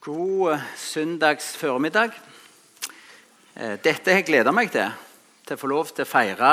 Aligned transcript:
God 0.00 0.52
eh, 0.52 0.60
søndags 0.80 1.50
formiddag. 1.60 2.14
Eh, 3.52 3.74
dette 3.84 4.08
har 4.08 4.22
jeg 4.22 4.30
gleda 4.30 4.48
meg 4.56 4.70
til. 4.72 4.88
Til 5.44 5.58
å 5.58 5.60
få 5.60 5.68
lov 5.68 5.90
til 5.92 6.06
å 6.06 6.08
feire 6.08 6.52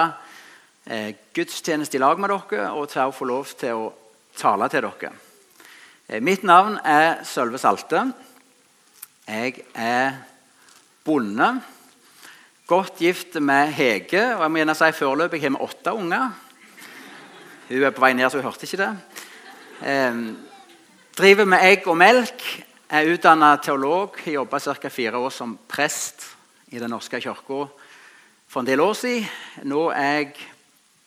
eh, 0.84 1.14
gudstjeneste 1.32 1.96
i 1.96 2.02
lag 2.04 2.20
med 2.20 2.34
dere 2.34 2.74
og 2.76 2.90
til 2.92 3.06
å 3.06 3.16
få 3.16 3.30
lov 3.30 3.56
til 3.56 3.86
å 3.86 3.88
tale 4.36 4.68
til 4.68 4.90
dere. 4.90 5.14
Mitt 6.20 6.44
navn 6.44 6.76
er 6.84 7.24
Sølve 7.24 7.56
Salte. 7.64 8.04
Jeg 9.24 9.64
er 9.72 10.20
bonde. 11.08 11.52
Godt 12.68 13.00
gift 13.00 13.40
med 13.40 13.72
Hege. 13.80 14.26
og 14.36 14.44
jeg 14.44 14.52
må 14.52 14.64
gjerne 14.66 14.80
si 14.84 14.94
Foreløpig 15.00 15.44
har 15.48 15.56
vi 15.56 15.66
åtte 15.72 15.96
unger. 15.96 16.30
Hun 17.72 17.80
er 17.80 17.96
på 17.96 18.10
vei 18.10 18.12
ned, 18.12 18.28
så 18.28 18.44
hun 18.44 18.50
hørte 18.52 18.68
ikke 18.68 18.84
det. 18.84 18.94
Driver 21.16 21.54
med 21.56 21.64
egg 21.64 21.88
og 21.88 22.04
melk. 22.04 22.67
Jeg 22.88 23.04
er 23.04 23.14
utdanna 23.18 23.58
teolog. 23.60 24.16
Jeg 24.26 24.38
jobba 24.38 24.60
ca. 24.60 24.88
fire 24.88 25.18
år 25.18 25.30
som 25.30 25.58
prest 25.68 26.24
i 26.72 26.80
Den 26.80 26.90
norske 26.90 27.20
kirka 27.22 27.66
for 28.48 28.60
en 28.60 28.66
del 28.66 28.80
år 28.80 28.94
siden. 28.94 29.26
Nå 29.64 29.90
er 29.90 30.14
jeg 30.14 30.36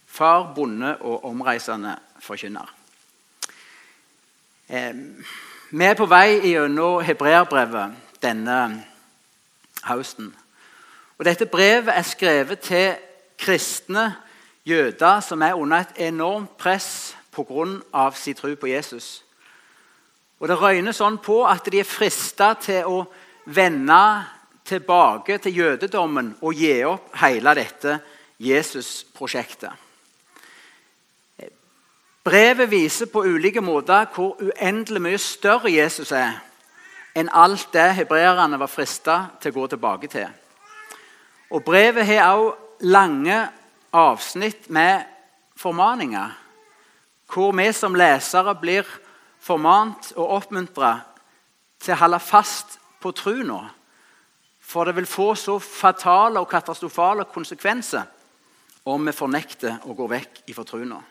far, 0.06 0.52
bonde 0.54 0.96
og 1.00 1.24
omreisende 1.24 1.96
forkynner. 2.20 2.74
Eh, 4.68 4.94
vi 5.70 5.84
er 5.84 5.94
på 5.94 6.06
vei 6.06 6.40
gjennom 6.44 7.00
hebreerbrevet 7.00 7.96
denne 8.22 8.84
høsten. 9.88 10.34
Og 11.18 11.24
dette 11.24 11.46
brevet 11.46 11.96
er 11.96 12.02
skrevet 12.02 12.60
til 12.60 12.94
kristne 13.38 14.16
jøder 14.68 15.20
som 15.20 15.42
er 15.42 15.56
under 15.56 15.80
et 15.80 16.08
enormt 16.12 16.58
press 16.58 17.16
pga. 17.32 18.10
sin 18.14 18.34
tro 18.34 18.54
på 18.54 18.66
Jesus. 18.66 19.24
Og 20.40 20.48
Det 20.48 20.56
røyner 20.56 20.96
sånn 20.96 21.18
på 21.20 21.42
at 21.44 21.68
de 21.68 21.82
er 21.82 21.88
frista 21.88 22.54
til 22.60 22.88
å 22.88 23.04
vende 23.52 24.00
tilbake 24.64 25.38
til 25.42 25.56
jødedommen 25.56 26.34
og 26.40 26.56
gi 26.56 26.78
opp 26.88 27.12
hele 27.20 27.54
dette 27.58 27.98
Jesus-prosjektet. 28.40 29.72
Brevet 32.24 32.70
viser 32.70 33.08
på 33.12 33.24
ulike 33.24 33.60
måter 33.64 34.08
hvor 34.14 34.36
uendelig 34.40 35.02
mye 35.02 35.20
større 35.20 35.72
Jesus 35.72 36.12
er 36.12 36.38
enn 37.16 37.30
alt 37.32 37.72
det 37.74 37.88
hebreerne 37.98 38.58
var 38.60 38.70
frista 38.70 39.16
til 39.40 39.52
å 39.52 39.60
gå 39.60 39.70
tilbake 39.72 40.10
til. 40.12 40.28
Og 41.50 41.64
Brevet 41.66 42.06
har 42.06 42.36
også 42.36 42.86
lange 42.86 43.40
avsnitt 43.92 44.70
med 44.70 45.02
formaninger, 45.58 46.30
hvor 47.32 47.52
vi 47.56 47.66
som 47.76 47.96
lesere 47.98 48.54
blir 48.60 48.86
formant 49.40 50.12
og 50.16 50.36
oppmuntra 50.36 50.94
til 51.80 51.94
å 51.94 52.00
holde 52.02 52.20
fast 52.22 52.78
på 53.00 53.12
trua. 53.16 53.62
For 54.60 54.86
det 54.86 54.94
vil 54.98 55.08
få 55.08 55.32
så 55.34 55.58
fatale 55.58 56.40
og 56.40 56.50
katastrofale 56.50 57.26
konsekvenser 57.32 58.04
om 58.90 59.06
vi 59.06 59.14
fornekter 59.16 59.80
å 59.88 59.96
gå 59.96 60.06
vekk 60.08 60.44
ifra 60.52 60.64
nå 60.84 61.02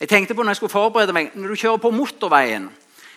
Jeg 0.00 0.08
tenkte 0.08 0.34
på 0.34 0.42
når 0.42 0.50
jeg 0.50 0.56
skulle 0.56 0.72
forberede 0.72 1.12
meg, 1.12 1.34
når 1.34 1.48
du 1.48 1.56
kjører 1.56 1.82
på 1.82 1.90
motorveien, 1.90 2.70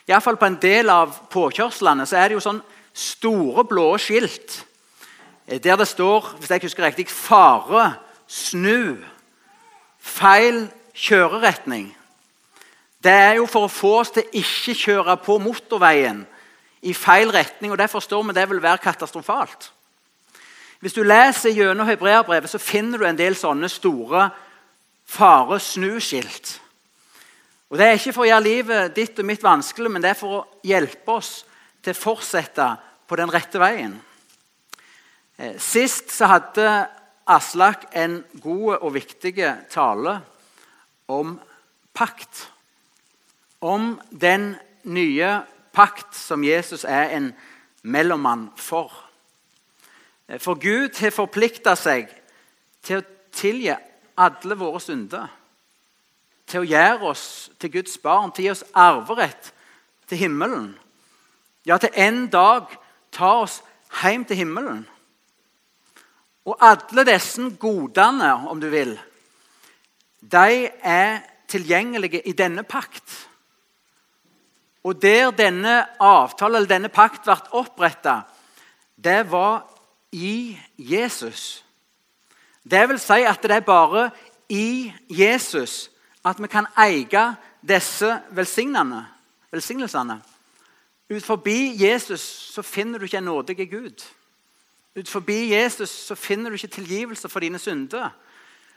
i 0.08 0.20
fall 0.20 0.38
på 0.38 0.46
en 0.46 0.58
del 0.60 0.90
av 0.90 1.14
påkjørslene, 1.30 2.06
så 2.06 2.18
er 2.18 2.28
det 2.28 2.34
jo 2.34 2.44
sånn 2.44 2.62
store, 2.94 3.64
blå 3.64 3.98
skilt 3.98 4.66
der 5.60 5.76
det 5.76 5.88
står 5.88 6.36
hvis 6.40 6.50
jeg 6.50 6.64
husker 6.64 6.86
riktig, 6.86 7.10
'Fare, 7.10 7.96
snu', 8.28 9.04
feil 10.00 10.70
kjøreretning. 10.94 11.96
Det 13.02 13.12
er 13.12 13.38
jo 13.40 13.48
for 13.50 13.66
å 13.66 13.72
få 13.72 13.96
oss 14.04 14.12
til 14.14 14.28
ikke 14.38 14.78
kjøre 14.78 15.16
på 15.26 15.40
motorveien 15.42 16.22
i 16.86 16.94
feil 16.94 17.32
retning. 17.34 17.72
og 17.72 17.78
Det 17.78 17.90
forstår 17.90 18.24
vi 18.28 18.36
det 18.38 18.50
vil 18.50 18.62
være 18.62 18.84
katastrofalt. 18.84 19.72
Hvis 20.82 20.94
du 20.94 21.04
leser 21.06 21.54
gjennom 21.54 21.88
hebreerbrevet, 21.88 22.50
så 22.50 22.62
finner 22.62 22.98
du 22.98 23.06
en 23.06 23.18
del 23.18 23.36
sånne 23.38 23.70
store 23.70 24.30
fare-snu-skilt. 25.06 26.60
Og 27.70 27.78
Det 27.78 27.88
er 27.88 27.98
ikke 27.98 28.14
for 28.14 28.26
å 28.26 28.30
gjøre 28.30 28.44
livet 28.44 28.96
ditt 28.96 29.20
og 29.20 29.26
mitt 29.26 29.44
vanskelig, 29.44 29.92
men 29.92 30.02
det 30.02 30.12
er 30.12 30.20
for 30.20 30.38
å 30.38 30.48
hjelpe 30.68 31.14
oss 31.14 31.46
til 31.82 31.94
å 31.94 32.02
fortsette 32.02 32.66
på 33.08 33.18
den 33.18 33.32
rette 33.32 33.62
veien. 33.62 33.94
Eh, 35.38 35.58
sist 35.58 36.12
så 36.14 36.30
hadde 36.30 36.66
Aslak 37.32 37.86
en 37.96 38.24
god 38.42 38.82
og 38.82 38.94
viktig 38.98 39.36
tale 39.72 40.18
om 41.08 41.38
pakt 41.96 42.50
om 43.62 44.02
den 44.12 44.56
nye 44.84 45.42
pakt 45.74 46.16
som 46.18 46.44
Jesus 46.44 46.84
er 46.84 47.16
en 47.16 47.32
mellommann 47.84 48.50
for. 48.58 48.92
For 50.40 50.56
Gud 50.60 50.98
har 51.00 51.14
forplikta 51.16 51.76
seg 51.76 52.10
til 52.84 53.02
å 53.02 53.08
tilgi 53.36 53.74
alle 54.20 54.58
våre 54.58 54.82
synder. 54.84 55.28
Til 56.48 56.64
å 56.64 56.68
gjøre 56.68 57.12
oss 57.12 57.26
til 57.60 57.72
Guds 57.72 57.98
barn, 58.04 58.32
til 58.32 58.44
å 58.44 58.48
gi 58.48 58.54
oss 58.54 58.64
arverett 58.76 59.52
til 60.10 60.26
himmelen. 60.26 60.72
Ja, 61.66 61.78
til 61.78 61.94
en 61.96 62.26
dag 62.32 62.72
ta 63.14 63.36
oss 63.44 63.62
hjem 64.02 64.26
til 64.28 64.42
himmelen. 64.42 64.84
Og 66.48 66.58
alle 66.64 67.06
disse 67.06 67.44
godene, 67.60 68.34
om 68.50 68.60
du 68.62 68.68
vil, 68.72 68.96
de 70.22 70.70
er 70.82 71.22
tilgjengelige 71.52 72.24
i 72.28 72.34
denne 72.34 72.64
pakt. 72.64 73.28
Og 74.84 75.02
der 75.02 75.32
denne 75.32 75.86
avtalen, 76.00 76.56
eller 76.56 76.68
denne 76.68 76.90
pakt 76.90 77.24
ble 77.26 77.36
oppretta, 77.58 78.22
det 78.96 79.32
var 79.32 79.68
i 80.12 80.58
Jesus. 80.78 81.66
Det 82.64 82.90
vil 82.90 83.00
si 83.00 83.22
at 83.26 83.42
det 83.44 83.52
er 83.52 83.66
bare 83.66 84.10
i 84.50 84.94
Jesus 85.10 85.90
at 86.26 86.42
vi 86.42 86.48
kan 86.48 86.68
eie 86.78 87.36
disse 87.62 88.20
velsignelsene. 88.32 90.22
Ut 91.12 91.26
forbi 91.26 91.84
Jesus 91.84 92.22
så 92.54 92.62
finner 92.62 93.00
du 93.00 93.06
ikke 93.06 93.18
en 93.18 93.24
nådig 93.24 93.70
Gud. 93.70 94.06
Ut 94.96 95.10
forbi 95.10 95.54
Jesus 95.54 95.90
så 95.90 96.16
finner 96.16 96.50
du 96.50 96.56
ikke 96.56 96.68
tilgivelse 96.68 97.30
for 97.30 97.40
dine 97.40 97.60
synder. 97.60 98.10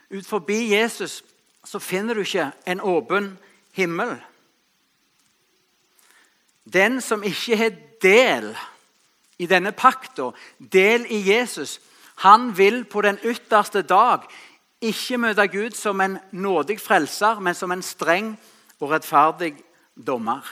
Ut 0.09 0.25
forbi 0.25 0.73
Jesus 0.73 1.23
så 1.65 1.79
finner 1.79 2.13
du 2.13 2.19
ikke 2.19 2.51
en 2.65 2.81
åpen 2.81 3.37
himmel. 3.73 4.21
Den 6.65 7.01
som 7.01 7.23
ikke 7.23 7.57
har 7.57 7.75
del 8.01 8.49
i 9.37 9.45
denne 9.45 9.71
pakta, 9.71 10.31
del 10.57 11.05
i 11.11 11.21
Jesus, 11.29 11.79
han 12.23 12.57
vil 12.57 12.83
på 12.85 13.01
den 13.01 13.19
ytterste 13.23 13.81
dag 13.81 14.25
ikke 14.81 15.19
møte 15.19 15.47
Gud 15.51 15.75
som 15.77 16.01
en 16.01 16.17
nådig 16.31 16.79
frelser, 16.81 17.39
men 17.39 17.55
som 17.55 17.71
en 17.71 17.83
streng 17.83 18.33
og 18.79 18.91
rettferdig 18.91 19.53
dommer. 19.95 20.45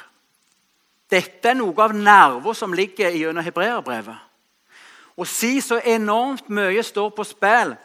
Dette 1.10 1.52
er 1.52 1.58
noe 1.58 1.78
av 1.84 1.96
nerven 1.96 2.56
som 2.58 2.74
ligger 2.74 3.14
gjennom 3.14 3.46
hebreerbrevet. 3.46 4.30
Å 5.14 5.26
si 5.30 5.60
så 5.62 5.78
enormt 5.86 6.48
mye 6.50 6.82
står 6.84 7.12
på 7.14 7.26
spill 7.28 7.76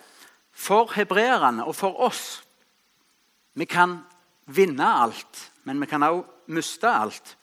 for 0.56 0.94
hebreerne 0.96 1.66
og 1.68 1.76
for 1.76 2.00
oss. 2.08 2.40
Vi 3.52 3.66
kan 3.68 3.98
vinne 4.48 4.86
alt, 5.02 5.50
men 5.68 5.80
vi 5.80 5.90
kan 5.90 6.06
også 6.08 6.54
miste 6.56 6.88
alt 6.88 7.34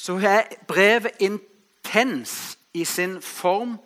så 0.00 0.16
er 0.16 0.42
brevet 0.66 1.12
intens 1.18 2.58
i 2.72 2.84
sin 2.84 3.22
form, 3.22 3.78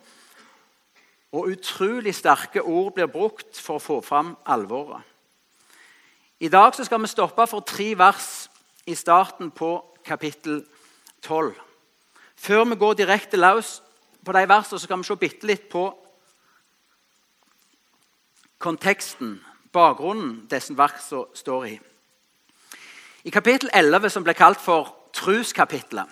og 1.31 1.47
utrolig 1.47 2.15
sterke 2.15 2.61
ord 2.63 2.93
blir 2.95 3.11
brukt 3.11 3.59
for 3.59 3.75
å 3.75 3.83
få 3.83 3.97
fram 4.01 4.37
alvoret. 4.47 5.03
I 6.39 6.47
dag 6.47 6.71
skal 6.75 7.01
vi 7.03 7.11
stoppe 7.11 7.47
for 7.47 7.67
tre 7.67 7.89
vers 7.99 8.47
i 8.87 8.95
starten 8.95 9.51
på 9.51 9.73
kapittel 10.05 10.63
12. 11.21 11.51
Før 12.35 12.63
vi 12.63 12.79
går 12.79 12.93
direkte 12.93 13.37
løs 13.37 13.81
på 14.25 14.31
de 14.31 14.47
versene, 14.47 14.79
så 14.79 14.87
skal 14.87 15.03
vi 15.03 15.09
se 15.09 15.19
bitte 15.19 15.47
litt 15.47 15.69
på 15.71 15.89
konteksten, 18.59 19.41
bakgrunnen 19.73 20.45
disse 20.51 20.77
versene 20.77 21.27
står 21.35 21.71
i. 21.73 21.79
I 23.27 23.33
kapittel 23.35 23.69
11, 23.73 24.09
som 24.09 24.23
ble 24.23 24.33
kalt 24.37 24.63
for 24.63 24.93
truskapitlet 25.15 26.11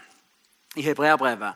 i 0.75 0.81
Hebreabrevet. 0.81 1.53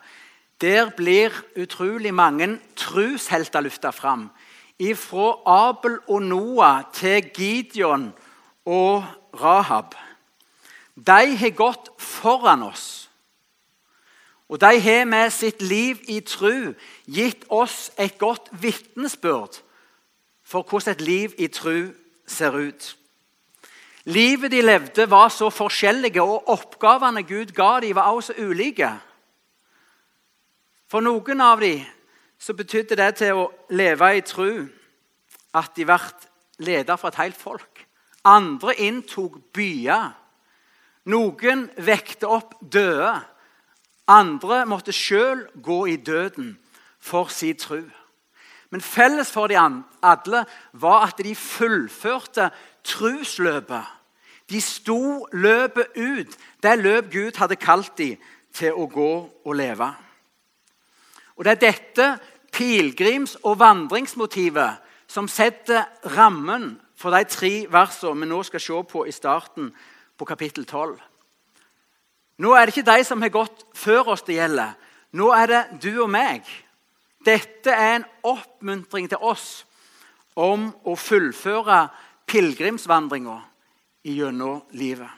Der 0.62 0.90
blir 0.90 1.32
utrolig 1.56 2.14
mange 2.14 2.60
trushelter 2.76 3.62
løfta 3.62 3.90
fram. 3.90 4.30
Fra 4.96 5.70
Abel 5.70 6.00
og 6.08 6.22
Noah 6.22 6.84
til 6.94 7.30
Gideon 7.34 8.14
og 8.66 9.04
Rahab. 9.34 9.96
De 10.96 11.38
har 11.38 11.50
gått 11.50 11.90
foran 11.98 12.64
oss. 12.64 13.10
Og 14.50 14.62
de 14.62 14.80
har 14.80 15.06
med 15.06 15.30
sitt 15.30 15.62
liv 15.62 15.98
i 16.08 16.20
tru 16.20 16.74
gitt 17.06 17.46
oss 17.50 17.92
et 18.00 18.18
godt 18.18 18.50
vitnesbyrd 18.52 19.60
for 20.48 20.64
hvordan 20.64 20.96
et 20.96 21.02
liv 21.02 21.34
i 21.38 21.48
tru 21.48 21.92
ser 22.28 22.56
ut. 22.56 22.98
Livet 24.08 24.52
de 24.52 24.62
levde, 24.62 25.10
var 25.10 25.30
så 25.30 25.50
forskjellige, 25.50 26.22
og 26.24 26.50
oppgavene 26.50 27.24
Gud 27.28 27.52
ga 27.52 27.80
dem, 27.84 27.96
var 27.96 28.14
også 28.16 28.34
ulike. 28.40 28.88
For 30.88 31.04
noen 31.04 31.42
av 31.44 31.60
dem 31.60 31.84
så 32.40 32.54
betydde 32.56 32.96
det 32.96 33.10
til 33.20 33.36
å 33.36 33.50
leve 33.70 34.14
i 34.16 34.22
tru 34.24 34.70
at 35.58 35.74
de 35.76 35.84
ble 35.90 35.98
leder 36.64 36.96
for 36.96 37.12
et 37.12 37.20
helt 37.20 37.36
folk. 37.36 37.84
Andre 38.24 38.78
inntok 38.80 39.42
byer. 39.52 40.14
Noen 41.12 41.68
vekte 41.76 42.32
opp 42.32 42.56
døde. 42.62 43.12
Andre 44.08 44.64
måtte 44.72 44.96
sjøl 44.96 45.50
gå 45.60 45.82
i 45.92 45.98
døden 46.00 46.56
for 47.00 47.28
sin 47.28 47.60
tru. 47.60 47.84
Men 48.72 48.84
felles 48.84 49.32
for 49.32 49.52
de 49.52 49.60
alle 49.60 50.46
var 50.72 51.08
at 51.10 51.20
de 51.24 51.36
fullførte 51.36 52.50
trusløpet. 52.88 53.97
De 54.50 54.62
sto 54.62 55.28
løpet 55.34 55.96
ut, 55.96 56.38
det 56.64 56.80
løp 56.80 57.12
Gud 57.12 57.38
hadde 57.38 57.60
kalt 57.60 57.98
dem 57.98 58.16
til 58.56 58.74
å 58.74 58.88
gå 58.88 59.14
og 59.46 59.56
leve. 59.56 59.90
Og 61.36 61.46
Det 61.46 61.52
er 61.52 61.72
dette 61.72 62.20
pilegrims- 62.52 63.38
og 63.44 63.60
vandringsmotivet 63.60 64.78
som 65.08 65.28
setter 65.28 65.86
rammen 66.18 66.80
for 66.96 67.14
de 67.14 67.24
tre 67.30 67.68
versene 67.70 68.24
vi 68.24 68.30
nå 68.30 68.42
skal 68.44 68.60
se 68.60 68.84
på 68.90 69.06
i 69.06 69.12
starten 69.12 69.70
på 70.18 70.26
kapittel 70.26 70.66
12. 70.66 70.98
Nå 72.38 72.54
er 72.54 72.66
det 72.66 72.78
ikke 72.78 72.92
de 72.92 73.04
som 73.04 73.22
har 73.22 73.34
gått 73.34 73.66
før 73.74 74.14
oss, 74.14 74.22
det 74.22 74.38
gjelder. 74.38 74.74
Nå 75.12 75.30
er 75.34 75.48
det 75.48 75.64
du 75.82 76.02
og 76.04 76.10
meg. 76.10 76.44
Dette 77.26 77.72
er 77.72 77.96
en 77.96 78.06
oppmuntring 78.24 79.10
til 79.10 79.22
oss 79.22 79.66
om 80.38 80.70
å 80.86 80.96
fullføre 80.96 81.88
pilegrimsvandringa 82.30 83.40
gjennom 84.14 84.62
livet. 84.72 85.10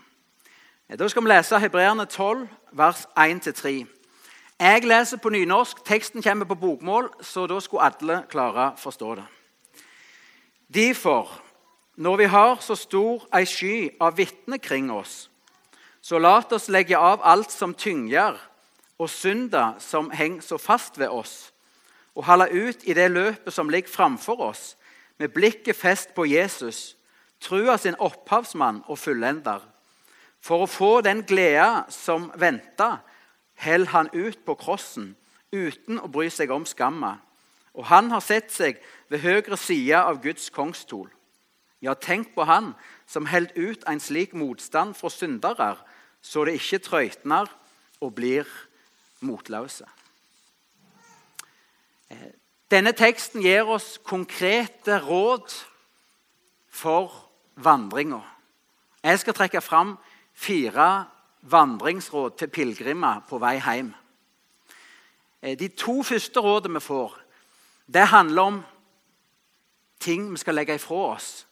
Da 1.00 1.08
skal 1.08 1.24
vi 1.24 1.30
lese 1.30 1.60
Hebreerne 1.60 2.06
12, 2.06 2.48
vers 2.72 3.06
1-3. 3.18 3.86
Jeg 4.60 4.84
leser 4.84 5.18
på 5.18 5.30
nynorsk. 5.30 5.84
Teksten 5.86 6.22
kommer 6.22 6.46
på 6.46 6.56
bokmål, 6.56 7.12
så 7.22 7.48
da 7.48 7.60
skulle 7.60 7.86
alle 7.86 8.24
klare 8.30 8.72
å 8.72 8.80
forstå 8.80 9.16
det. 9.16 9.26
Derfor, 10.74 11.30
når 11.96 12.18
vi 12.18 12.26
har 12.34 12.58
så 12.62 12.76
stor 12.76 13.28
ei 13.34 13.46
sky 13.46 13.90
av 14.02 14.18
vitner 14.18 14.58
kring 14.58 14.92
oss, 14.92 15.30
så 16.02 16.20
lat 16.20 16.52
oss 16.54 16.70
legge 16.70 16.98
av 16.98 17.22
alt 17.24 17.52
som 17.52 17.74
tynger, 17.74 18.38
og 19.00 19.10
synda 19.10 19.74
som 19.80 20.12
henger 20.12 20.42
så 20.42 20.58
fast 20.58 21.00
ved 21.00 21.08
oss, 21.08 21.54
og 22.16 22.26
holde 22.26 22.50
ut 22.52 22.84
i 22.84 22.94
det 22.94 23.12
løpet 23.12 23.54
som 23.54 23.70
ligger 23.70 23.90
framfor 23.90 24.42
oss, 24.50 24.76
med 25.18 25.32
blikket 25.32 25.76
fest 25.76 26.16
på 26.16 26.26
Jesus, 26.26 26.98
trua 27.42 27.78
sin 27.78 27.96
opphavsmann 28.00 28.84
og 28.88 29.00
fullender. 29.00 29.64
For 30.40 30.64
å 30.64 30.72
få 30.72 30.92
den 31.04 31.24
gleda 31.28 31.86
som 31.92 32.30
venta, 32.40 33.00
held 33.60 33.92
han 33.92 34.12
ut 34.14 34.40
på 34.46 34.56
krossen 34.60 35.16
uten 35.52 36.00
å 36.00 36.08
bry 36.12 36.30
seg 36.32 36.52
om 36.54 36.66
skamma. 36.68 37.18
Og 37.76 37.88
han 37.90 38.12
har 38.12 38.24
sett 38.24 38.52
seg 38.52 38.80
ved 39.12 39.24
høyre 39.24 39.58
side 39.60 40.00
av 40.00 40.22
Guds 40.24 40.50
kongstol. 40.54 41.10
Ja, 41.84 41.94
tenk 41.96 42.34
på 42.36 42.44
han 42.48 42.74
som 43.08 43.30
held 43.32 43.54
ut 43.56 43.86
en 43.88 44.02
slik 44.04 44.34
motstand 44.36 44.98
fra 45.00 45.12
syndere, 45.12 45.76
så 46.22 46.44
det 46.46 46.58
ikke 46.60 46.82
trøytner 46.84 47.48
og 48.04 48.14
blir 48.18 48.48
motløse. 49.24 49.88
Eh, 52.12 52.32
denne 52.72 52.92
teksten 52.92 53.42
gir 53.44 53.68
oss 53.68 53.98
konkrete 54.04 55.00
råd 55.04 55.56
for 56.70 57.29
vandringa. 57.64 58.22
Jeg 59.04 59.20
skal 59.20 59.34
trekke 59.34 59.62
fram 59.62 59.98
fire 60.34 61.06
vandringsråd 61.42 62.38
til 62.38 62.52
pilegrimer 62.52 63.24
på 63.30 63.40
vei 63.40 63.58
hjem. 63.60 63.94
Eh, 65.42 65.60
de 65.60 65.68
to 65.68 66.04
første 66.04 66.40
rådene 66.40 66.80
vi 66.80 66.84
får, 66.84 67.16
det 67.88 68.08
handler 68.08 68.42
om 68.42 68.64
ting 70.00 70.32
vi 70.32 70.38
skal 70.38 70.56
legge 70.56 70.76
ifra 70.76 70.96
oss 71.16 71.46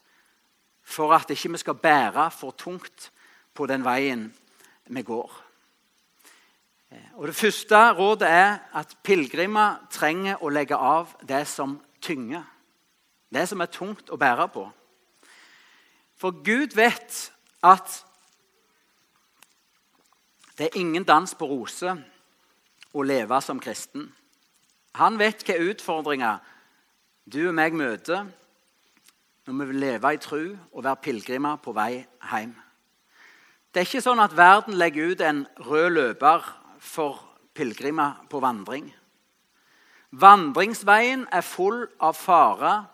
for 0.84 1.14
at 1.16 1.30
ikke 1.30 1.52
vi 1.52 1.58
skal 1.58 1.76
bære 1.76 2.32
for 2.32 2.52
tungt 2.52 3.12
på 3.54 3.66
den 3.66 3.84
veien 3.84 4.34
vi 4.88 5.02
går. 5.02 5.32
Eh, 6.92 7.10
og 7.16 7.28
Det 7.28 7.36
første 7.36 7.92
rådet 7.94 8.28
er 8.28 8.58
at 8.74 8.98
pilegrimer 9.04 9.88
trenger 9.92 10.44
å 10.44 10.50
legge 10.50 10.76
av 10.76 11.16
det 11.28 11.48
som 11.48 11.80
tynger. 12.02 12.44
Det 13.34 13.48
som 13.50 13.62
er 13.62 13.66
tungt 13.66 14.10
å 14.10 14.18
bære 14.18 14.48
på. 14.48 14.72
For 16.18 16.34
Gud 16.44 16.76
vet 16.76 17.32
at 17.64 18.04
det 20.58 20.66
er 20.66 20.80
ingen 20.80 21.06
dans 21.06 21.36
på 21.38 21.46
roser 21.46 22.00
å 22.94 23.04
leve 23.06 23.38
som 23.46 23.60
kristen. 23.62 24.08
Han 24.98 25.20
vet 25.22 25.44
hvilke 25.46 25.72
utfordringer 25.72 26.40
du 27.30 27.44
og 27.50 27.58
meg 27.58 27.76
møter 27.78 28.26
når 29.48 29.60
vi 29.60 29.68
vil 29.70 29.84
leve 29.84 30.14
i 30.14 30.22
tro 30.22 30.42
og 30.74 30.84
være 30.84 31.04
pilegrimer 31.06 31.60
på 31.62 31.72
vei 31.78 31.92
hjem. 32.02 32.56
Det 33.72 33.84
er 33.84 33.88
ikke 33.88 34.02
sånn 34.02 34.24
at 34.24 34.34
verden 34.36 34.78
legger 34.80 35.14
ut 35.14 35.22
en 35.22 35.44
rød 35.62 35.92
løper 35.94 36.48
for 36.82 37.22
pilegrimer 37.54 38.24
på 38.32 38.42
vandring. 38.42 38.90
Vandringsveien 40.18 41.28
er 41.32 41.46
full 41.46 41.84
av 42.02 42.18
farer 42.18 42.88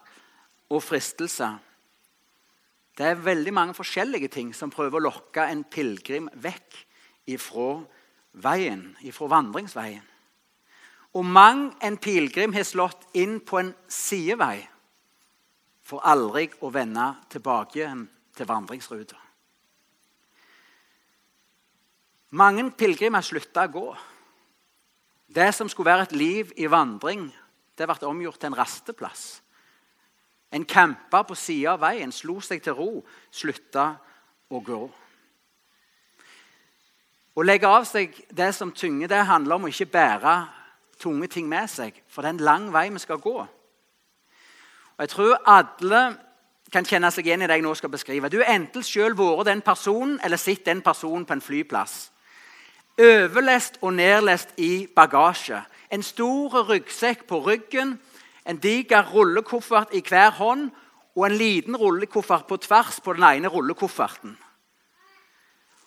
og 0.74 0.84
fristelser. 0.84 1.56
Det 2.94 3.06
er 3.10 3.22
veldig 3.26 3.54
mange 3.54 3.74
forskjellige 3.74 4.30
ting 4.30 4.52
som 4.54 4.72
prøver 4.74 5.00
å 5.00 5.08
lokke 5.08 5.48
en 5.50 5.64
pilegrim 5.66 6.28
vekk 6.44 6.78
ifra 7.34 7.80
veien, 8.44 8.92
ifra 9.02 9.30
vandringsveien. 9.34 10.04
Og 11.14 11.26
mang 11.26 11.68
en 11.86 11.98
pilegrim 12.02 12.54
har 12.54 12.66
slått 12.66 13.06
inn 13.18 13.40
på 13.46 13.60
en 13.62 13.74
sidevei 13.90 14.64
for 15.86 16.06
aldri 16.06 16.48
å 16.62 16.72
vende 16.74 17.06
tilbake 17.30 17.90
til 18.34 18.50
vandringsruta. 18.50 19.20
Mange 22.34 22.66
pilegrimer 22.74 23.22
slutta 23.22 23.68
å 23.68 23.74
gå. 23.74 23.88
Det 25.34 25.52
som 25.54 25.70
skulle 25.70 25.92
være 25.92 26.08
et 26.08 26.16
liv 26.18 26.54
i 26.58 26.70
vandring, 26.70 27.28
det 27.78 27.86
ble 27.90 28.10
omgjort 28.10 28.40
til 28.42 28.50
en 28.50 28.58
rasteplass. 28.58 29.43
En 30.54 30.66
campa 30.70 31.24
på 31.26 31.36
sida 31.36 31.74
av 31.74 31.82
veien, 31.82 32.12
slo 32.14 32.38
seg 32.42 32.62
til 32.62 32.76
ro, 32.78 32.90
slutta 33.34 33.88
å 34.54 34.62
gå. 34.62 34.82
Å 37.34 37.46
legge 37.46 37.70
av 37.70 37.88
seg 37.90 38.14
det 38.30 38.52
som 38.54 38.72
tynger, 38.72 39.10
det 39.10 39.24
handler 39.26 39.58
om 39.58 39.66
å 39.66 39.72
ikke 39.72 39.90
bære 39.96 40.36
tunge 41.02 41.28
ting 41.28 41.50
med 41.50 41.70
seg. 41.72 41.98
For 42.08 42.22
det 42.22 42.30
er 42.30 42.38
en 42.38 42.46
lang 42.46 42.68
vei 42.74 42.86
vi 42.94 43.02
skal 43.02 43.22
gå. 43.22 43.40
Og 44.94 45.02
Jeg 45.02 45.10
tror 45.10 45.42
alle 45.50 46.04
kan 46.74 46.86
kjenne 46.86 47.10
seg 47.14 47.28
igjen 47.28 47.42
i 47.42 47.50
det 47.50 47.58
jeg 47.58 47.66
nå 47.66 47.74
skal 47.78 47.92
beskrive. 47.94 48.30
Du 48.30 48.40
har 48.42 48.54
enten 48.54 48.86
selv 48.86 49.18
vært 49.18 49.50
den 49.50 49.62
personen 49.62 50.20
eller 50.24 50.38
sett 50.38 50.66
den 50.66 50.82
personen 50.82 51.26
på 51.26 51.34
en 51.34 51.42
flyplass. 51.42 52.12
Overlest 53.02 53.80
og 53.82 53.94
nedlest 53.98 54.54
i 54.58 54.88
bagasje. 54.96 55.64
En 55.90 56.04
stor 56.06 56.62
ryggsekk 56.70 57.26
på 57.30 57.42
ryggen 57.46 57.98
en 58.46 58.60
diger 58.60 59.06
rullekoffert 59.14 59.94
i 59.96 60.02
hver 60.04 60.32
hånd 60.40 60.70
og 61.16 61.26
en 61.28 61.38
liten 61.38 61.78
rullekoffert 61.78 62.48
på 62.50 62.58
tvers 62.58 63.00
på 63.04 63.14
den 63.14 63.24
ene 63.28 63.52
rullekofferten. 63.52 64.36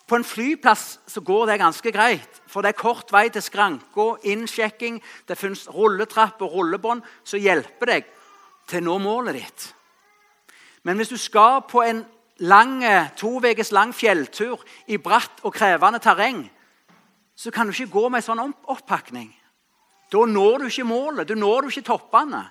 På 0.07 0.17
en 0.17 0.25
flyplass 0.25 1.01
så 1.11 1.21
går 1.21 1.47
det 1.51 1.59
ganske 1.59 1.93
greit, 1.93 2.43
for 2.47 2.63
det 2.63 2.71
er 2.71 2.79
kort 2.79 3.11
vei 3.11 3.27
til 3.35 3.43
skranka, 3.43 4.13
innsjekking, 4.23 5.01
det 5.27 5.39
finnes 5.39 5.67
rulletrapp 5.67 6.43
og 6.47 6.53
rullebånd 6.55 7.03
som 7.27 7.43
hjelper 7.43 7.91
deg 7.91 8.13
til 8.71 8.85
å 8.85 8.87
nå 8.87 9.01
målet 9.03 9.41
ditt. 9.41 9.65
Men 10.87 11.01
hvis 11.01 11.11
du 11.11 11.19
skal 11.19 11.65
på 11.67 11.83
en 11.83 12.05
lang, 12.39 12.79
to 13.19 13.41
ukers 13.43 13.73
lang 13.75 13.95
fjelltur 13.95 14.63
i 14.87 15.01
bratt 15.03 15.43
og 15.43 15.57
krevende 15.59 15.99
terreng, 15.99 16.45
så 17.35 17.51
kan 17.51 17.67
du 17.67 17.75
ikke 17.75 17.99
gå 17.99 18.09
med 18.09 18.23
en 18.23 18.29
sånn 18.29 18.55
oppakning. 18.71 19.33
Da 20.13 20.27
når 20.27 20.59
du 20.59 20.67
ikke 20.69 20.87
målet, 20.87 21.29
du 21.29 21.35
når 21.35 21.67
du 21.67 21.73
ikke 21.73 21.89
toppene. 21.91 22.45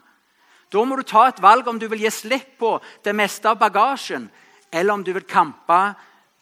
Da 0.71 0.83
må 0.83 0.97
du 0.97 1.05
ta 1.07 1.27
et 1.29 1.41
valg 1.41 1.67
om 1.67 1.79
du 1.79 1.87
vil 1.87 2.03
gi 2.03 2.11
slipp 2.11 2.57
på 2.59 2.75
det 3.05 3.13
meste 3.15 3.47
av 3.47 3.59
bagasjen, 3.61 4.27
eller 4.71 4.93
om 4.93 5.03
du 5.05 5.13
vil 5.15 5.27
kampe 5.27 5.81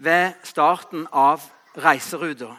ved 0.02 0.40
starten 0.48 1.06
av 1.12 1.44
reiseruta. 1.78 2.50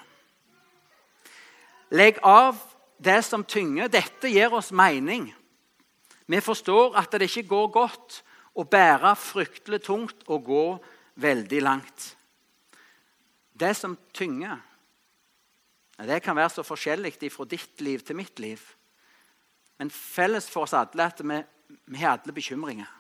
Legg 1.95 2.21
av 2.23 2.59
det 2.99 3.21
som 3.27 3.45
tynger. 3.45 3.91
Dette 3.91 4.31
gir 4.31 4.55
oss 4.55 4.73
mening. 4.73 5.29
Vi 6.27 6.41
forstår 6.41 6.97
at 6.99 7.13
det 7.13 7.29
ikke 7.29 7.49
går 7.51 7.73
godt 7.75 8.21
å 8.55 8.65
bære 8.65 9.15
fryktelig 9.19 9.83
tungt 9.85 10.25
og 10.31 10.47
gå 10.47 10.67
veldig 11.21 11.61
langt. 11.63 12.15
Det 13.55 13.75
som 13.77 13.97
tynger 14.15 14.63
det 15.99 16.23
kan 16.23 16.37
være 16.37 16.51
så 16.51 16.63
forskjellig 16.67 17.33
fra 17.33 17.45
ditt 17.45 17.81
liv 17.81 18.01
til 18.03 18.17
mitt 18.17 18.39
liv. 18.39 18.61
Men 19.79 19.91
felles 19.91 20.51
for 20.51 20.67
oss 20.67 20.75
alle 20.75 21.03
er 21.03 21.13
at 21.13 21.23
vi, 21.23 21.99
har 21.99 22.19
alle 22.19 22.33
bekymringer. 22.33 22.91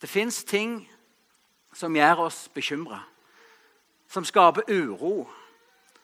Det 0.00 0.08
fins 0.08 0.44
ting 0.44 0.88
som 1.76 1.96
gjør 1.96 2.26
oss 2.26 2.48
bekymra, 2.54 3.02
som 4.08 4.24
skaper 4.24 4.68
uro. 4.68 5.28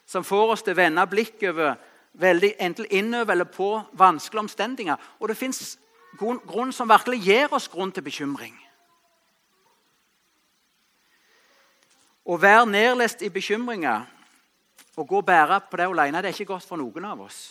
Som 0.05 0.23
får 0.23 0.51
oss 0.53 0.63
til 0.63 0.71
å 0.71 0.79
vende 0.79 1.03
blikk 1.11 1.41
over 1.49 1.75
veldig 2.17 2.53
enten 2.63 2.85
innover 2.89 3.33
eller 3.33 3.49
på 3.51 3.81
vanskelige 3.91 4.45
omstendigheter. 4.45 5.03
Og 5.19 5.27
det 5.27 5.37
fins 5.37 5.77
grunn 6.17 6.71
som 6.73 6.89
virkelig 6.89 7.19
gir 7.25 7.53
oss 7.53 7.67
grunn 7.67 7.91
til 7.91 8.05
bekymring. 8.05 8.55
Å 12.27 12.37
være 12.39 12.69
nedlest 12.71 13.21
i 13.21 13.29
bekymringer 13.31 14.07
og 14.97 15.07
gå 15.07 15.21
og 15.21 15.25
bære 15.25 15.61
på 15.69 15.77
det 15.77 15.87
alene 15.87 16.21
det 16.21 16.31
er 16.31 16.35
ikke 16.35 16.53
godt 16.53 16.67
for 16.67 16.81
noen 16.81 17.05
av 17.05 17.21
oss. 17.27 17.41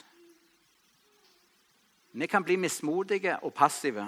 Vi 2.16 2.26
kan 2.26 2.44
bli 2.44 2.56
mismodige 2.56 3.36
og 3.44 3.54
passive 3.54 4.06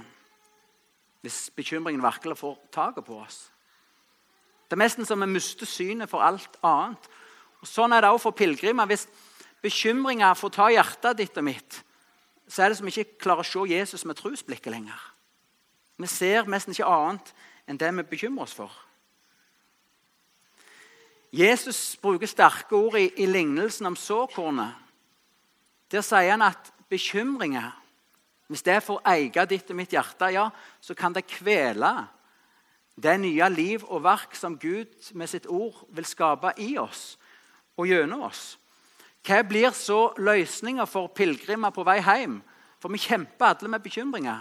hvis 1.23 1.49
bekymringen 1.55 2.03
virkelig 2.03 2.39
får 2.39 2.55
taket 2.73 3.05
på 3.05 3.19
oss. 3.19 3.49
Det 4.69 4.77
er 4.77 4.85
nesten 4.85 5.07
som 5.07 5.21
vi 5.21 5.27
mister 5.31 5.67
synet 5.67 6.11
for 6.11 6.23
alt 6.23 6.59
annet. 6.63 7.09
Og 7.59 7.67
Sånn 7.69 7.93
er 7.93 8.05
det 8.05 8.11
også 8.13 8.29
for 8.29 8.39
pilegrimer. 8.39 8.87
Hvis 8.87 9.09
bekymringer 9.65 10.39
får 10.39 10.53
ta 10.55 10.69
hjertet 10.71 11.19
ditt 11.19 11.41
og 11.41 11.47
mitt, 11.49 11.81
så 12.49 12.63
er 12.63 12.71
det 12.71 12.79
som 12.79 12.87
vi 12.87 12.95
ikke 12.95 13.19
klarer 13.25 13.45
å 13.45 13.49
se 13.49 13.65
Jesus 13.73 14.05
med 14.09 14.17
trosblikket 14.21 14.73
lenger. 14.73 15.01
Vi 15.99 16.07
ser 16.07 16.47
nesten 16.49 16.77
ikke 16.77 16.87
annet 16.89 17.33
enn 17.69 17.81
det 17.81 17.91
vi 17.97 18.07
bekymrer 18.15 18.47
oss 18.47 18.55
for. 18.57 18.73
Jesus 21.33 21.97
bruker 22.01 22.27
sterke 22.27 22.77
ord 22.77 22.97
i, 22.99 23.09
i 23.21 23.27
lignelsen 23.27 23.87
om 23.87 23.97
såkornet. 23.97 24.73
Der 25.93 26.05
sier 26.05 26.33
han 26.33 26.45
at 26.45 26.73
bekymringer, 26.89 27.73
hvis 28.49 28.65
det 28.65 28.81
får 28.85 29.03
eie 29.09 29.45
ditt 29.49 29.71
og 29.71 29.77
mitt 29.77 29.93
hjerte, 29.93 30.31
ja, 30.33 30.49
så 30.81 30.97
kan 30.97 31.13
det 31.13 31.29
kvele 31.29 31.93
det 32.99 33.15
nye 33.21 33.49
liv 33.53 33.85
og 33.87 34.03
verk 34.03 34.35
som 34.35 34.57
Gud 34.59 34.91
med 35.15 35.31
sitt 35.31 35.47
ord 35.47 35.85
vil 35.95 36.07
skape 36.09 36.55
i 36.59 36.77
oss 36.81 37.19
og 37.79 37.87
gjennom 37.87 38.25
oss. 38.27 38.57
Hva 39.23 39.43
blir 39.47 39.71
så 39.77 40.15
løsninga 40.19 40.87
for 40.89 41.13
pilegrimer 41.15 41.71
på 41.75 41.85
vei 41.87 41.99
hjem? 42.01 42.41
For 42.81 42.91
vi 42.95 43.01
kjemper 43.03 43.53
alle 43.53 43.71
med 43.71 43.85
bekymringer. 43.85 44.41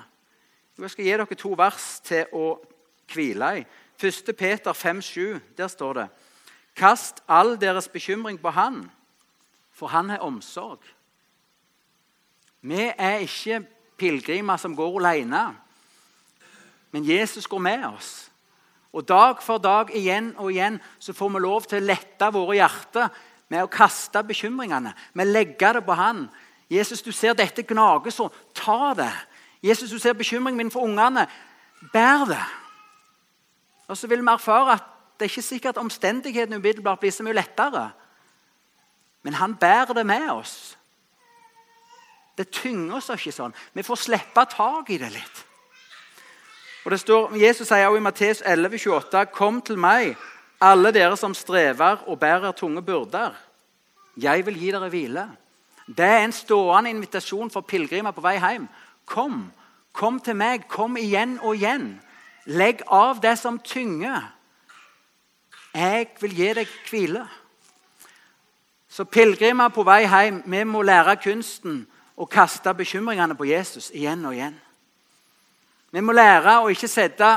Jeg 0.77 0.93
skal 0.93 1.05
gi 1.05 1.13
dere 1.13 1.37
to 1.37 1.53
vers 1.57 1.85
til 2.05 2.33
å 2.37 2.47
hvile 3.11 3.51
i. 3.59 3.63
1. 3.97 4.33
Peter 4.37 4.73
5,7. 4.77 5.39
Der 5.57 5.67
står 5.67 5.93
det 5.97 6.07
Kast 6.77 7.23
all 7.27 7.55
deres 7.57 7.87
bekymring 7.89 8.37
på 8.41 8.51
Han, 8.53 8.83
for 9.73 9.87
Han 9.87 10.09
har 10.09 10.25
omsorg. 10.25 10.79
Vi 12.61 12.91
er 12.97 13.23
ikke 13.25 13.63
pilegrimer 13.97 14.57
som 14.57 14.75
går 14.75 14.99
alene, 14.99 15.55
men 16.91 17.05
Jesus 17.05 17.47
går 17.47 17.57
med 17.57 17.85
oss. 17.85 18.31
Og 18.93 19.07
Dag 19.07 19.41
for 19.43 19.57
dag 19.57 19.91
igjen 19.93 20.31
og 20.37 20.51
igjen 20.51 20.79
så 20.99 21.13
får 21.13 21.29
vi 21.29 21.39
lov 21.43 21.65
til 21.67 21.81
å 21.81 21.85
lette 21.85 22.29
våre 22.33 22.55
hjerter 22.57 23.09
med 23.51 23.63
å 23.63 23.71
kaste 23.71 24.23
bekymringene. 24.25 24.93
Vi 25.13 25.25
legger 25.27 25.77
det 25.77 25.83
på 25.85 25.97
Han. 25.97 26.27
Jesus, 26.69 27.01
du 27.01 27.11
ser 27.11 27.35
dette 27.37 27.63
gnager 27.63 28.11
så 28.11 28.29
ta 28.55 28.93
det. 28.97 29.11
Jesus, 29.63 29.91
du 29.91 29.99
ser 29.99 30.17
bekymringen 30.17 30.57
min 30.57 30.71
for 30.71 30.87
ungene. 30.87 31.27
Bær 31.93 32.25
det. 32.27 32.43
Og 33.87 33.97
så 33.97 34.07
vil 34.07 34.21
vi 34.21 34.31
erfare 34.31 34.75
at 34.75 34.96
det 35.17 35.25
er 35.25 35.31
ikke 35.31 35.41
sikkert 35.41 35.77
omstendighetene 35.81 36.59
umiddelbart 36.61 36.99
blir 36.99 37.11
så 37.11 37.23
mye 37.25 37.33
lettere. 37.33 37.89
Men 39.25 39.33
han 39.33 39.55
bærer 39.55 39.93
det 39.93 40.05
med 40.05 40.29
oss. 40.29 40.77
Det 42.37 42.51
tynger 42.53 42.99
oss 42.99 43.09
ikke 43.09 43.33
sånn. 43.33 43.55
Vi 43.73 43.83
får 43.83 43.97
slippe 43.97 44.45
tak 44.51 44.91
i 44.93 44.99
det 45.01 45.09
litt. 45.15 45.43
Og 46.85 46.93
det 46.93 46.99
står, 47.01 47.33
Jesus 47.35 47.67
sier 47.67 47.89
også 47.89 47.99
i 47.99 48.05
Matteus 48.05 48.41
11, 48.45 48.77
28, 48.77 49.25
Kom 49.33 49.57
til 49.65 49.79
meg, 49.81 50.13
alle 50.61 50.93
dere 50.95 51.17
som 51.17 51.33
strever 51.35 52.05
og 52.07 52.19
bærer 52.21 52.53
tunge 52.55 52.81
byrder. 52.85 53.33
Jeg 54.21 54.45
vil 54.45 54.61
gi 54.61 54.71
dere 54.71 54.89
hvile. 54.93 55.25
Det 55.87 56.05
er 56.05 56.23
en 56.23 56.35
stående 56.35 56.93
invitasjon 56.93 57.51
for 57.51 57.65
pilegrimer 57.67 58.13
på 58.15 58.23
vei 58.23 58.37
hjem. 58.39 58.69
Kom, 59.05 59.47
kom 59.91 60.19
til 60.19 60.37
meg. 60.37 60.69
Kom 60.71 60.97
igjen 60.97 61.37
og 61.41 61.55
igjen. 61.55 61.97
Legg 62.45 62.85
av 62.87 63.21
det 63.23 63.37
som 63.39 63.59
tynger. 63.59 64.36
Jeg 65.77 66.07
vil 66.21 66.33
gi 66.33 66.53
deg 66.57 66.69
hvile. 66.89 67.21
Så 68.89 69.05
pilegrimer 69.05 69.69
på 69.69 69.83
vei 69.85 70.07
hjem, 70.07 70.39
vi 70.49 70.63
må 70.65 70.81
lære 70.81 71.19
kunsten 71.21 71.83
å 72.17 72.25
kaste 72.25 72.71
bekymringene 72.73 73.35
på 73.37 73.45
Jesus 73.45 73.91
igjen 73.93 74.25
og 74.25 74.33
igjen. 74.33 74.55
Vi 75.93 76.01
må 76.01 76.15
lære 76.17 76.55
å 76.63 76.71
ikke 76.73 76.89
sette 76.89 77.29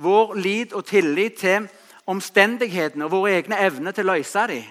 vår 0.00 0.32
lit 0.40 0.72
og 0.72 0.86
tillit 0.88 1.36
til 1.42 1.68
omstendighetene 2.08 3.04
og 3.04 3.12
våre 3.12 3.34
egne 3.36 3.60
evner 3.60 3.92
til 3.92 4.08
å 4.08 4.16
løse 4.16 4.46
dem, 4.48 4.70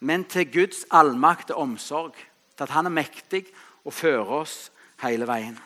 men 0.00 0.26
til 0.28 0.44
Guds 0.52 0.84
allmakt 0.92 1.54
og 1.54 1.64
omsorg. 1.64 2.12
Til 2.58 2.66
at 2.66 2.74
Han 2.76 2.90
er 2.90 2.96
mektig 2.98 3.46
og 3.84 3.94
fører 3.94 4.30
oss 4.42 4.70
hele 5.00 5.26
veien. 5.26 5.56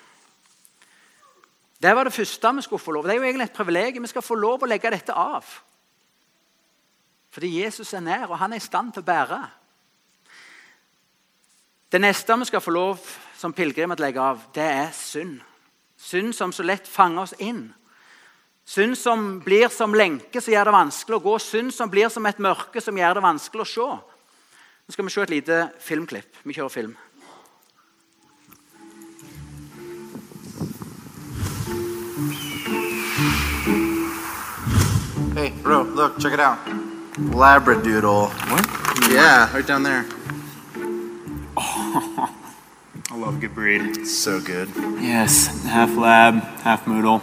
Det 1.82 1.90
var 1.96 2.04
det 2.04 2.14
første 2.14 2.54
vi 2.54 2.62
skulle 2.62 2.82
få 2.82 2.92
lov 2.92 3.04
Det 3.04 3.16
er 3.16 3.16
jo 3.16 3.26
egentlig 3.26 3.48
et 3.50 3.56
privilegium. 3.56 4.02
Vi 4.02 4.08
skal 4.12 4.22
få 4.22 4.34
lov 4.34 4.62
å 4.62 4.70
legge 4.70 4.90
dette 4.90 5.12
av. 5.12 5.42
Fordi 7.32 7.62
Jesus 7.62 7.94
er 7.96 8.04
nær, 8.04 8.28
og 8.28 8.38
han 8.38 8.52
er 8.52 8.60
i 8.60 8.64
stand 8.64 8.92
til 8.92 9.02
å 9.02 9.08
bære. 9.08 9.40
Det 11.92 12.00
neste 12.00 12.36
vi 12.40 12.48
skal 12.48 12.60
få 12.64 12.72
lov 12.72 13.00
som 13.36 13.52
pilegrimer 13.56 13.96
til 13.96 14.04
å 14.04 14.06
legge 14.06 14.24
av, 14.24 14.42
det 14.54 14.64
er 14.64 14.90
synd. 14.96 15.40
Synd 15.96 16.34
som 16.36 16.52
så 16.52 16.64
lett 16.66 16.88
fanger 16.88 17.22
oss 17.22 17.34
inn. 17.40 17.70
Synd 18.64 18.96
som 18.98 19.40
blir 19.44 19.68
som 19.72 19.94
lenke, 19.94 20.40
som 20.40 20.54
gjør 20.54 20.70
det 20.70 20.74
vanskelig 20.76 21.18
å 21.18 21.24
gå. 21.24 21.38
Synd 21.42 21.74
som 21.74 21.90
blir 21.90 22.08
som 22.12 22.26
et 22.26 22.40
mørke, 22.42 22.80
som 22.80 22.96
gjør 22.96 23.18
det 23.18 23.24
vanskelig 23.24 23.64
å 23.64 23.70
se. 23.72 23.88
Nå 24.82 24.94
skal 24.94 25.08
vi 25.08 25.14
se 25.14 25.24
et 25.24 25.34
lite 25.34 25.62
filmklipp. 25.80 26.42
Vi 26.44 26.56
kjører 26.56 26.76
film. 26.76 26.94
Hey, 35.36 35.50
bro, 35.62 35.82
look, 35.82 36.20
check 36.20 36.34
it 36.34 36.40
out. 36.40 36.81
Labradoodle. 37.14 38.30
What? 38.50 39.10
Yeah, 39.10 39.52
right 39.54 39.66
down 39.66 39.82
there. 39.82 40.06
I 41.56 42.28
love 43.16 43.40
good 43.40 43.54
breed. 43.54 44.06
So 44.06 44.40
good. 44.40 44.70
Yes, 44.98 45.64
half 45.64 45.94
lab, 45.96 46.42
half 46.62 46.86
Moodle. 46.86 47.20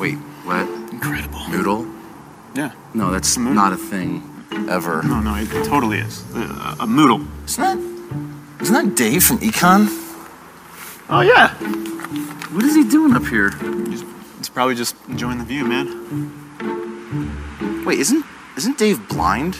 Wait, 0.00 0.14
what? 0.44 0.66
Incredible. 0.92 1.40
Moodle? 1.40 1.94
Yeah. 2.54 2.72
No, 2.94 3.10
that's 3.10 3.36
not 3.36 3.74
a 3.74 3.76
thing 3.76 4.22
ever. 4.70 5.02
No, 5.02 5.20
no, 5.20 5.34
it 5.36 5.50
totally 5.66 5.98
is. 5.98 6.24
Uh, 6.34 6.76
a 6.80 6.86
Moodle. 6.86 7.26
Isn't 7.44 7.62
that? 7.62 7.78
Isn't 8.62 8.74
that 8.74 8.96
Dave 8.96 9.22
from 9.22 9.38
Econ? 9.38 9.88
Oh 11.10 11.20
yeah. 11.20 11.54
What 12.54 12.64
is 12.64 12.74
he 12.74 12.84
doing 12.88 13.12
up 13.14 13.26
here? 13.26 13.50
He's, 13.88 14.02
he's 14.38 14.48
probably 14.48 14.74
just 14.74 14.96
enjoying 15.08 15.36
the 15.38 15.44
view, 15.44 15.64
man. 15.66 16.06
Wait, 17.84 17.98
isn't 17.98 18.24
isn't 18.58 18.76
Dave 18.76 19.08
blind? 19.08 19.54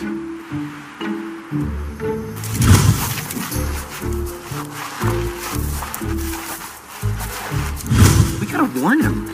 We 8.40 8.46
gotta 8.48 8.80
warn 8.80 9.00
him. 9.00 9.28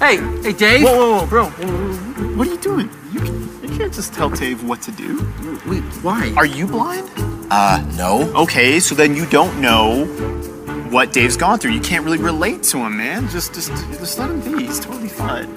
Hey, 0.00 0.16
hey, 0.42 0.52
Dave. 0.52 0.82
Whoa, 0.82 0.96
whoa, 0.96 1.20
whoa, 1.20 1.26
bro. 1.26 1.44
Whoa, 1.44 1.66
whoa, 1.66 1.94
whoa. 1.94 2.36
What 2.36 2.48
are 2.48 2.50
you 2.50 2.58
doing? 2.58 2.90
You, 3.12 3.20
can, 3.20 3.62
you 3.62 3.78
can't 3.78 3.94
just 3.94 4.12
tell 4.14 4.30
Dave 4.30 4.64
what 4.64 4.82
to 4.82 4.90
do. 4.90 5.18
Wait, 5.64 5.84
why? 6.02 6.34
Are 6.36 6.44
you 6.44 6.66
blind? 6.66 7.08
uh, 7.52 7.88
no. 7.96 8.32
Okay, 8.42 8.80
so 8.80 8.96
then 8.96 9.14
you 9.14 9.26
don't 9.26 9.60
know 9.60 10.06
what 10.90 11.12
Dave's 11.12 11.36
gone 11.36 11.60
through. 11.60 11.70
You 11.70 11.80
can't 11.80 12.04
really 12.04 12.18
relate 12.18 12.64
to 12.64 12.78
him, 12.78 12.96
man. 12.96 13.28
Just, 13.28 13.54
just, 13.54 13.70
just 13.96 14.18
let 14.18 14.28
him 14.28 14.40
be. 14.40 14.64
He's 14.64 14.80
totally 14.80 15.08
fine. 15.08 15.54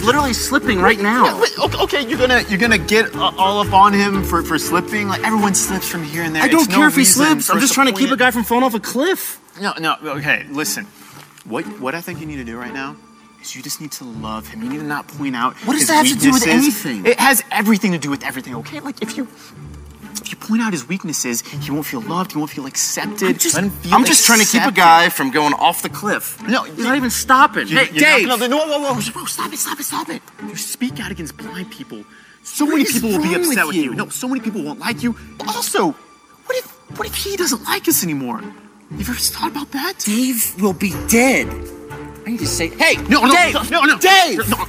He's 0.00 0.06
literally 0.06 0.32
slipping 0.32 0.80
right 0.80 0.98
now. 0.98 1.38
wait, 1.38 1.58
okay, 1.58 1.78
okay, 1.82 2.08
you're 2.08 2.18
gonna 2.18 2.42
you're 2.48 2.58
gonna 2.58 2.78
get 2.78 3.14
all 3.14 3.60
up 3.60 3.74
on 3.74 3.92
him 3.92 4.24
for, 4.24 4.42
for 4.42 4.58
slipping. 4.58 5.08
Like 5.08 5.22
everyone 5.22 5.54
slips 5.54 5.86
from 5.86 6.02
here 6.04 6.22
and 6.22 6.34
there. 6.34 6.42
I 6.42 6.48
don't 6.48 6.62
It's 6.62 6.70
no 6.70 6.76
care 6.76 6.88
if 6.88 6.96
he 6.96 7.04
slips. 7.04 7.50
I'm 7.50 7.60
just 7.60 7.74
trying 7.74 7.88
to 7.88 7.92
keep 7.92 8.10
a 8.10 8.16
guy 8.16 8.30
from 8.30 8.44
falling 8.44 8.64
off 8.64 8.72
a 8.72 8.80
cliff. 8.80 9.38
No, 9.60 9.74
no. 9.78 9.96
Okay, 10.02 10.46
listen. 10.48 10.86
What 11.44 11.66
what 11.80 11.94
I 11.94 12.00
think 12.00 12.18
you 12.18 12.24
need 12.24 12.36
to 12.36 12.44
do 12.44 12.56
right 12.56 12.72
now 12.72 12.96
is 13.42 13.54
you 13.54 13.60
just 13.60 13.82
need 13.82 13.92
to 13.92 14.04
love 14.04 14.48
him. 14.48 14.62
You 14.62 14.70
need 14.70 14.78
to 14.78 14.84
not 14.84 15.06
point 15.06 15.36
out. 15.36 15.54
What 15.66 15.74
does 15.74 15.88
that 15.88 16.06
have 16.06 16.08
to 16.08 16.18
do 16.18 16.32
with 16.32 16.46
anything? 16.46 17.04
It 17.04 17.20
has 17.20 17.44
everything 17.50 17.92
to 17.92 17.98
do 17.98 18.08
with 18.08 18.24
everything. 18.24 18.54
Okay, 18.54 18.80
like 18.80 19.02
if 19.02 19.18
you. 19.18 19.28
If 20.30 20.40
you 20.40 20.46
point 20.48 20.62
out 20.62 20.72
his 20.72 20.86
weaknesses, 20.86 21.42
he 21.42 21.72
won't 21.72 21.86
feel 21.86 22.02
loved. 22.02 22.30
He 22.30 22.38
won't 22.38 22.50
feel 22.52 22.66
accepted. 22.66 23.30
I'm 23.30 23.34
just, 23.38 23.54
Let 23.56 23.64
him 23.64 23.70
feel 23.70 23.94
I'm 23.94 24.04
just 24.04 24.24
trying 24.26 24.38
to 24.38 24.46
keep 24.46 24.62
a 24.62 24.70
guy 24.70 25.08
from 25.08 25.32
going 25.32 25.54
off 25.54 25.82
the 25.82 25.88
cliff. 25.88 26.40
No, 26.46 26.62
he's 26.62 26.78
not 26.84 26.96
even 26.96 27.10
stopping. 27.10 27.66
You- 27.66 27.78
hey, 27.78 27.86
you're 27.92 28.28
not 28.28 28.38
Dave. 28.38 28.48
gonna- 28.48 28.48
no, 28.48 28.58
whoa, 28.58 28.78
whoa, 28.78 28.94
whoa, 28.94 29.10
bro, 29.12 29.24
stop 29.24 29.52
it, 29.52 29.58
stop 29.58 29.80
it, 29.80 29.82
stop 29.86 30.08
it. 30.08 30.22
You 30.46 30.54
speak 30.54 31.00
out 31.00 31.10
against 31.10 31.36
blind 31.36 31.72
people. 31.72 32.04
So 32.44 32.64
What 32.64 32.74
many 32.76 32.84
people 32.84 33.10
will 33.10 33.20
be 33.22 33.34
upset 33.34 33.66
with 33.66 33.74
with 33.74 33.76
you? 33.76 33.82
you? 33.90 33.94
No, 33.94 34.08
so 34.08 34.28
many 34.28 34.40
people 34.40 34.62
won't 34.62 34.78
like 34.78 35.02
you. 35.02 35.16
Also, 35.48 35.96
what 36.46 36.56
if 36.58 36.66
what 36.96 37.08
if 37.08 37.14
he 37.16 37.36
doesn't 37.36 37.64
like 37.64 37.88
us 37.88 38.04
anymore? 38.04 38.40
You've 38.92 39.10
ever 39.10 39.18
thought 39.18 39.50
about 39.50 39.72
that? 39.72 39.94
Dave 39.98 40.54
will 40.62 40.74
be 40.74 40.90
dead. 41.08 41.48
I 42.24 42.30
need 42.30 42.38
to 42.38 42.46
say, 42.46 42.68
hey, 42.68 42.94
No, 43.08 43.24
no, 43.26 43.32
Dave, 43.32 43.54
no, 43.54 43.80
no, 43.80 43.84
no. 43.84 43.98
Dave. 43.98 44.48
No, 44.48 44.64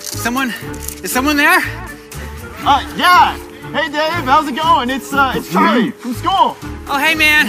Someone, 0.00 0.50
is 1.04 1.12
someone 1.12 1.36
there? 1.36 1.60
Uh, 2.64 2.82
yeah. 2.96 3.38
Hey, 3.72 3.88
Dave. 3.88 4.24
How's 4.24 4.48
it 4.48 4.56
going? 4.56 4.90
It's 4.90 5.12
uh, 5.12 5.32
it's 5.36 5.50
Charlie 5.50 5.90
from 5.92 6.12
school. 6.14 6.56
Oh, 6.88 6.98
hey, 7.02 7.14
man. 7.14 7.46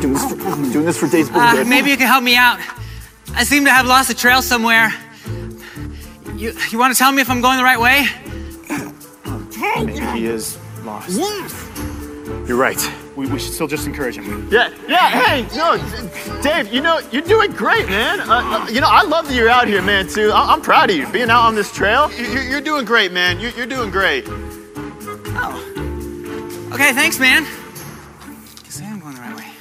Doing 0.00 0.14
this 0.14 0.24
for, 0.30 0.72
doing 0.72 0.84
this 0.86 0.98
for 0.98 1.08
Dave's 1.08 1.30
Uh, 1.30 1.64
maybe 1.66 1.90
you 1.90 1.96
can 1.96 2.06
help 2.06 2.22
me 2.22 2.36
out. 2.36 2.58
I 3.34 3.44
seem 3.44 3.64
to 3.64 3.70
have 3.70 3.86
lost 3.86 4.08
the 4.08 4.14
trail 4.14 4.42
somewhere. 4.42 4.92
You, 6.36 6.52
you 6.70 6.78
want 6.78 6.92
to 6.94 6.98
tell 6.98 7.12
me 7.12 7.22
if 7.22 7.30
I'm 7.30 7.40
going 7.40 7.56
the 7.58 7.64
right 7.64 7.80
way? 7.80 8.06
Maybe 9.84 10.00
he 10.18 10.26
is 10.26 10.58
lost. 10.84 11.10
You're 12.46 12.56
right. 12.58 12.80
We, 13.16 13.26
we 13.26 13.38
should 13.38 13.52
still 13.52 13.66
just 13.66 13.86
encourage 13.86 14.16
him. 14.16 14.48
Yeah, 14.50 14.72
yeah. 14.88 15.08
Hey, 15.10 15.56
no, 15.56 15.76
Dave. 16.42 16.72
You 16.72 16.80
know 16.80 17.00
you're 17.12 17.22
doing 17.22 17.52
great, 17.52 17.88
man. 17.88 18.20
Uh, 18.20 18.24
uh, 18.64 18.68
you 18.70 18.80
know 18.80 18.88
I 18.88 19.02
love 19.02 19.28
that 19.28 19.34
you're 19.34 19.48
out 19.50 19.66
here, 19.68 19.82
man. 19.82 20.08
Too. 20.08 20.30
I- 20.30 20.52
I'm 20.52 20.60
proud 20.62 20.90
of 20.90 20.96
you 20.96 21.06
being 21.08 21.30
out 21.30 21.42
on 21.46 21.54
this 21.54 21.70
trail. 21.72 22.10
You- 22.12 22.24
You're, 22.26 22.42
you're 22.42 22.60
doing 22.60 22.84
great, 22.84 23.12
man. 23.12 23.38
You're, 23.40 23.50
you're 23.52 23.66
doing 23.66 23.90
great. 23.90 24.26
Oh. 25.36 26.70
Okay, 26.72 26.92
thanks, 26.92 27.18
man. 27.18 27.44
Guess 28.64 28.80
I 28.80 28.84
am 28.84 29.00
going 29.00 29.14
the 29.14 29.20
right 29.20 29.36
way. 29.36 29.52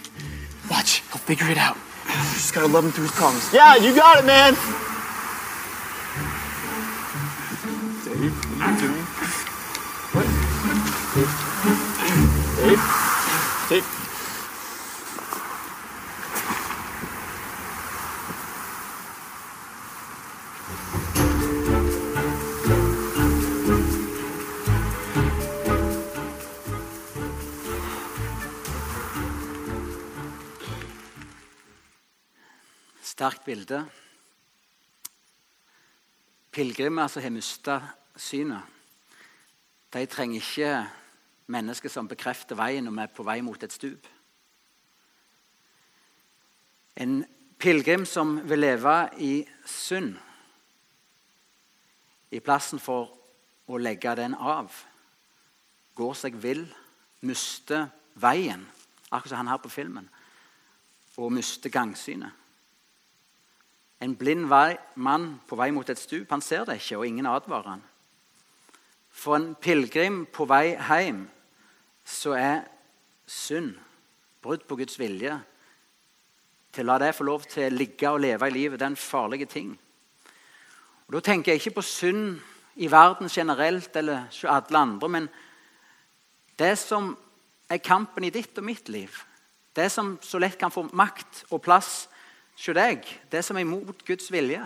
Watch, 0.69 1.03
he'll 1.09 1.17
figure 1.17 1.49
it 1.49 1.57
out. 1.57 1.75
You 2.07 2.13
just 2.33 2.53
gotta 2.53 2.67
love 2.67 2.85
him 2.85 2.91
through 2.91 3.05
his 3.05 3.13
problems. 3.13 3.53
Yeah, 3.53 3.75
you 3.75 3.95
got 3.95 4.19
it, 4.23 4.25
man. 4.25 4.53
Dave, 8.05 8.33
what 8.33 8.61
are 8.61 8.71
you 8.73 8.79
doing? 8.79 9.05
What? 10.13 10.25
Dave? 13.69 13.83
Dave? 13.83 13.98
Sterkt 33.19 33.43
bilde. 33.43 33.81
Pilegrimer 36.51 37.07
som 37.11 37.23
har 37.23 37.33
mista 37.35 37.73
synet, 38.15 38.63
de 39.91 40.05
trenger 40.07 40.39
ikke 40.39 40.69
mennesker 41.51 41.91
som 41.91 42.07
bekrefter 42.07 42.55
veien 42.55 42.87
når 42.87 42.95
vi 42.95 43.03
er 43.03 43.11
på 43.17 43.25
vei 43.27 43.35
mot 43.43 43.67
et 43.67 43.75
stup. 43.75 44.07
En 46.95 47.19
pilegrim 47.59 48.07
som 48.07 48.37
vil 48.47 48.63
leve 48.63 48.95
i 49.19 49.33
synd, 49.67 50.15
i 52.31 52.39
plassen 52.39 52.79
for 52.79 53.11
å 53.67 53.83
legge 53.83 54.15
den 54.15 54.39
av, 54.39 54.71
går 55.91 56.19
seg 56.23 56.39
vill, 56.39 56.69
mister 57.19 57.89
veien, 58.15 58.63
akkurat 59.11 59.33
som 59.35 59.43
han 59.43 59.57
her 59.57 59.65
på 59.67 59.75
filmen, 59.81 60.07
og 61.19 61.33
mister 61.35 61.67
gangsynet. 61.67 62.38
En 63.99 64.15
blind 64.15 64.47
vei, 64.47 64.77
mann 64.95 65.33
på 65.47 65.57
vei 65.59 65.71
mot 65.75 65.89
et 65.89 65.99
stup, 65.99 66.29
han 66.31 66.43
ser 66.43 66.65
det 66.67 66.77
ikke, 66.79 66.97
og 66.97 67.07
ingen 67.07 67.27
advarer 67.27 67.73
han. 67.73 67.83
For 69.11 69.35
en 69.35 69.53
pilegrim 69.59 70.23
på 70.31 70.47
vei 70.47 70.77
hjem 70.77 71.25
så 72.07 72.33
er 72.37 72.61
synd, 73.27 73.75
brudd 74.41 74.63
på 74.67 74.77
Guds 74.79 74.95
vilje, 74.99 75.35
til 76.71 76.85
å 76.85 76.93
la 76.93 76.99
det 77.01 77.15
få 77.17 77.25
lov 77.27 77.43
til 77.49 77.65
å 77.65 77.75
ligge 77.75 78.11
og 78.13 78.21
leve 78.23 78.47
i 78.47 78.53
livet, 78.53 78.79
det 78.79 78.85
er 78.87 78.93
en 78.93 78.99
farlig 78.99 79.49
ting. 79.49 79.73
Og 81.07 81.17
Da 81.17 81.19
tenker 81.25 81.51
jeg 81.51 81.61
ikke 81.63 81.79
på 81.81 81.87
synd 81.89 82.39
i 82.79 82.87
verden 82.87 83.27
generelt 83.27 83.95
eller 83.95 84.27
hos 84.29 84.43
alle 84.45 84.77
andre, 84.77 85.09
men 85.09 85.29
det 86.59 86.77
som 86.77 87.17
er 87.69 87.81
kampen 87.83 88.23
i 88.23 88.33
ditt 88.33 88.57
og 88.57 88.63
mitt 88.63 88.89
liv. 88.89 89.11
Det 89.75 89.91
som 89.91 90.17
så 90.21 90.39
lett 90.39 90.57
kan 90.59 90.71
få 90.71 90.87
makt 90.93 91.45
og 91.49 91.61
plass 91.61 92.07
hos 92.59 92.75
deg. 92.75 93.05
Det 93.31 93.43
som 93.45 93.57
er 93.57 93.65
imot 93.65 94.03
Guds 94.05 94.31
vilje. 94.31 94.61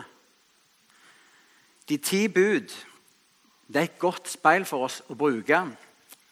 De 1.90 1.98
ti 1.98 2.28
bud 2.28 2.74
det 3.68 3.80
er 3.80 3.88
et 3.88 4.00
godt 4.00 4.28
speil 4.30 4.66
for 4.68 4.86
oss 4.86 5.00
å 5.10 5.16
bruke 5.18 5.60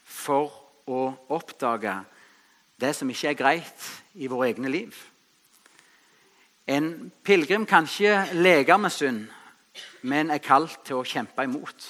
for 0.06 0.52
å 0.92 1.08
oppdage 1.32 1.94
det 2.82 2.92
som 2.98 3.10
ikke 3.10 3.32
er 3.32 3.40
greit 3.40 3.88
i 4.14 4.28
våre 4.30 4.50
egne 4.52 4.70
liv. 4.70 4.94
En 6.68 7.12
pilegrim 7.24 7.66
kan 7.66 7.88
ikke 7.88 8.36
leke 8.38 8.78
med 8.78 8.94
synd, 8.94 9.24
men 10.02 10.32
er 10.32 10.44
kalt 10.44 10.84
til 10.86 11.00
å 11.00 11.08
kjempe 11.08 11.46
imot. 11.48 11.88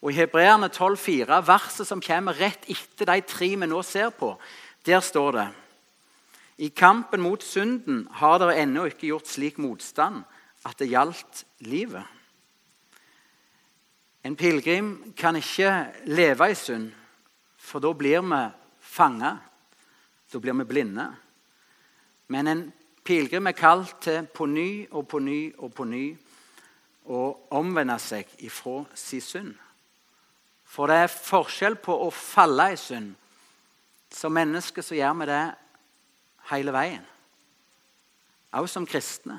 Og 0.00 0.12
I 0.12 0.20
Hebreerne 0.20 0.70
12,4, 0.70 1.40
verset 1.44 1.88
som 1.88 2.02
kommer 2.04 2.38
rett 2.38 2.68
etter 2.70 3.08
de 3.10 3.20
tre 3.26 3.50
vi 3.56 3.68
nå 3.68 3.82
ser 3.84 4.12
på, 4.14 4.32
der 4.86 5.02
står 5.04 5.36
det 5.36 5.48
I 6.60 6.68
kampen 6.76 7.22
mot 7.24 7.42
synden 7.42 8.02
har 8.20 8.38
dere 8.40 8.58
ennå 8.60 8.84
ikke 8.90 9.08
gjort 9.08 9.28
slik 9.30 9.56
motstand 9.62 10.24
at 10.68 10.76
det 10.76 10.90
gjaldt 10.90 11.44
livet. 11.64 12.04
En 14.20 14.36
pilegrim 14.36 15.14
kan 15.16 15.38
ikke 15.40 15.70
leve 16.04 16.50
i 16.52 16.56
synd, 16.58 16.90
for 17.56 17.80
da 17.80 17.94
blir 17.96 18.20
vi 18.20 18.40
fanga. 18.80 19.38
Da 20.32 20.38
blir 20.38 20.58
vi 20.60 20.68
blinde. 20.68 21.06
Men 22.28 22.46
en 22.46 22.62
pilegrim 23.04 23.48
er 23.48 23.56
kalt 23.56 23.96
til 24.04 24.28
på 24.28 24.44
ny 24.46 24.86
og 24.90 25.08
på 25.08 25.18
ny 25.18 25.40
og 25.56 25.72
på 25.74 25.88
ny 25.88 26.04
å 27.08 27.22
omvende 27.56 27.96
seg 27.98 28.28
ifra 28.44 28.84
sin 28.94 29.24
synd. 29.24 29.54
For 30.68 30.92
det 30.92 31.00
er 31.06 31.10
forskjell 31.10 31.80
på 31.80 31.96
å 32.04 32.12
falle 32.12 32.68
i 32.74 32.78
synd. 32.78 33.14
Som 34.12 34.36
mennesker 34.36 34.84
så 34.84 34.98
gjør 34.98 35.16
vi 35.22 35.32
det 35.32 35.42
hele 36.50 36.74
veien. 36.74 37.06
Også 38.52 38.80
som 38.80 38.86
kristne. 38.86 39.38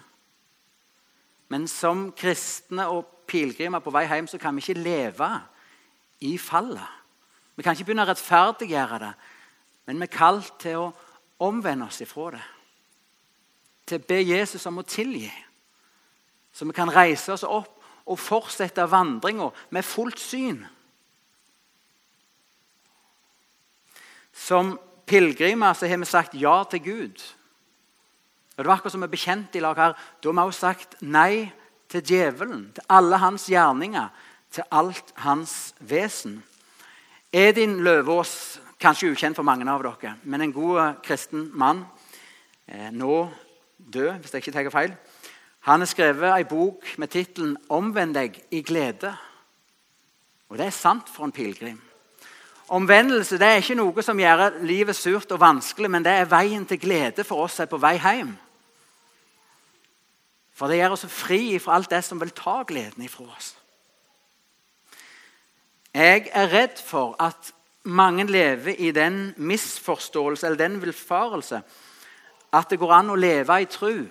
Men 1.52 1.68
som 1.68 2.12
kristne 2.16 2.88
og 2.88 3.06
pilegrimer 3.28 3.84
på 3.84 3.92
vei 3.92 4.06
hjem 4.08 4.30
så 4.32 4.40
kan 4.40 4.56
vi 4.56 4.64
ikke 4.64 4.80
leve 4.80 5.30
i 6.24 6.38
fallet. 6.40 6.98
Vi 7.56 7.64
kan 7.64 7.76
ikke 7.76 7.90
begynne 7.90 8.06
å 8.06 8.10
rettferdiggjøre 8.10 9.00
det, 9.04 9.12
men 9.86 10.00
vi 10.00 10.08
er 10.08 10.16
kalt 10.16 10.54
til 10.64 10.80
å 10.80 10.92
omvende 11.44 11.90
oss 11.90 12.00
ifra 12.02 12.32
det. 12.38 12.44
Til 13.90 14.00
å 14.00 14.08
be 14.08 14.20
Jesus 14.24 14.66
om 14.70 14.80
å 14.80 14.88
tilgi. 14.88 15.32
Så 16.54 16.68
vi 16.68 16.76
kan 16.76 16.92
reise 16.92 17.34
oss 17.34 17.44
opp 17.44 17.82
og 18.06 18.20
fortsette 18.20 18.88
vandringa 18.90 19.50
med 19.76 19.86
fullt 19.86 20.20
syn. 20.20 20.62
Som 24.32 24.78
pilegrimer 25.12 25.76
så 25.76 25.90
har 25.92 26.00
vi 26.00 26.08
sagt 26.08 26.36
ja 26.40 26.64
til 26.72 26.84
Gud. 26.84 27.24
Og 28.58 28.64
Det 28.64 28.68
var 28.68 28.78
akkurat 28.78 28.94
som 28.94 29.04
vi 29.04 29.12
bekjent 29.12 29.56
i 29.56 29.64
lag 29.64 29.76
her. 29.76 29.94
Da 30.22 30.30
har 30.30 30.34
vi 30.34 30.48
også 30.48 30.60
sagt 30.60 31.02
nei 31.02 31.52
til 31.92 32.04
djevelen, 32.04 32.72
til 32.76 32.84
alle 32.90 33.18
hans 33.20 33.48
gjerninger, 33.52 34.08
til 34.52 34.64
alt 34.72 35.14
hans 35.16 35.74
vesen. 35.80 36.42
Edin 37.34 37.80
Løvaas, 37.84 38.60
kanskje 38.80 39.12
ukjent 39.12 39.36
for 39.36 39.48
mange 39.48 39.68
av 39.70 39.84
dere, 39.84 40.16
men 40.24 40.42
en 40.42 40.54
god 40.54 41.02
kristen 41.04 41.50
mann, 41.54 41.86
eh, 42.68 42.90
nå 42.92 43.30
død, 43.78 44.20
hvis 44.20 44.34
jeg 44.34 44.48
ikke 44.48 44.52
tar 44.52 44.70
feil, 44.70 44.96
han 45.62 45.80
har 45.80 45.88
skrevet 45.88 46.40
en 46.40 46.46
bok 46.46 46.98
med 46.98 47.08
tittelen 47.08 47.58
'Omvend 47.70 48.14
deg 48.14 48.42
i 48.52 48.62
glede'. 48.62 49.16
Og 50.50 50.58
det 50.58 50.66
er 50.66 50.70
sant 50.70 51.10
for 51.10 51.26
en 51.26 51.32
pilegrim. 51.32 51.82
Omvendelse 52.72 53.36
det 53.40 53.48
er 53.48 53.60
ikke 53.60 53.76
noe 53.76 54.04
som 54.06 54.20
gjør 54.20 54.62
livet 54.64 54.96
surt 54.96 55.32
og 55.36 55.42
vanskelig, 55.42 55.90
men 55.92 56.06
det 56.06 56.14
er 56.16 56.30
veien 56.32 56.64
til 56.66 56.80
glede 56.80 57.26
for 57.28 57.44
oss 57.44 57.58
som 57.60 57.66
er 57.66 57.72
på 57.72 57.80
vei 57.84 57.98
hjem. 58.00 58.32
For 60.56 60.72
det 60.72 60.78
gjør 60.80 60.96
oss 60.96 61.08
fri 61.12 61.58
fra 61.60 61.76
alt 61.76 61.92
det 61.92 62.04
som 62.06 62.22
vil 62.22 62.32
ta 62.38 62.62
gleden 62.70 63.04
ifra 63.04 63.26
oss. 63.28 63.56
Jeg 65.92 66.30
er 66.32 66.48
redd 66.54 66.80
for 66.80 67.18
at 67.20 67.52
mange 67.84 68.24
lever 68.30 68.80
i 68.80 68.92
den 68.96 69.34
misforståelse 69.38 70.48
eller 70.48 70.62
den 70.62 70.80
villfarelse 70.80 71.62
at 72.54 72.70
det 72.70 72.80
går 72.80 72.94
an 72.94 73.12
å 73.12 73.20
leve 73.20 73.58
i 73.60 73.68
tru 73.68 74.06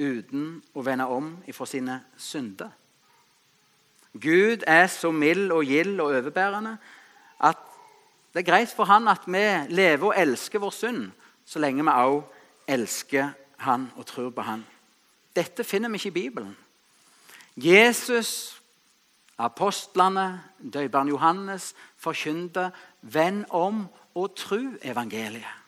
uten 0.00 0.48
å 0.74 0.82
vende 0.84 1.06
om 1.06 1.36
ifra 1.48 1.68
sine 1.70 2.00
synder. 2.18 2.72
Gud 4.20 4.62
er 4.66 4.86
så 4.86 5.10
mild 5.10 5.50
og 5.52 5.64
gild 5.64 6.00
og 6.00 6.06
overbærende 6.06 6.76
at 7.40 7.56
det 8.34 8.40
er 8.40 8.50
greit 8.50 8.74
for 8.74 8.84
han 8.84 9.08
at 9.08 9.26
vi 9.26 9.74
lever 9.74 10.06
og 10.06 10.14
elsker 10.18 10.58
vår 10.58 10.70
synd, 10.70 11.10
så 11.46 11.58
lenge 11.58 11.84
vi 11.84 11.90
også 11.90 12.26
elsker 12.66 13.30
han 13.56 13.90
og 13.96 14.06
tror 14.06 14.30
på 14.30 14.42
han. 14.42 14.64
Dette 15.36 15.64
finner 15.64 15.88
vi 15.88 15.94
ikke 15.94 16.08
i 16.08 16.10
Bibelen. 16.10 16.56
Jesus, 17.56 18.62
apostlene, 19.38 20.42
døperen 20.72 21.08
Johannes 21.08 21.74
forkynte 21.96 22.70
'venn 23.02 23.44
om 23.50 23.86
og 24.14 24.34
tru 24.36 24.58
evangeliet'. 24.82 25.60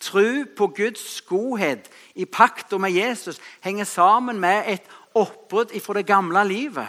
Tru 0.00 0.44
på 0.56 0.66
Guds 0.66 1.22
godhet 1.22 1.90
i 2.14 2.24
pakta 2.24 2.78
med 2.78 2.90
Jesus 2.90 3.40
henger 3.60 3.84
sammen 3.84 4.40
med 4.40 4.62
et 4.66 4.82
oppbrudd 5.14 5.80
fra 5.80 5.94
det 5.94 6.06
gamle 6.06 6.48
livet. 6.48 6.88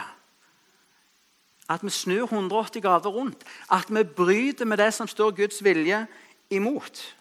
At 1.69 1.83
vi 1.83 1.89
snur 1.89 2.23
180 2.23 2.81
grader 2.81 3.09
rundt. 3.09 3.43
At 3.71 3.85
vi 3.89 4.03
bryter 4.03 4.65
med 4.65 4.77
det 4.77 4.93
som 4.93 5.07
står 5.07 5.31
Guds 5.31 5.63
vilje 5.63 6.07
imot. 6.49 7.15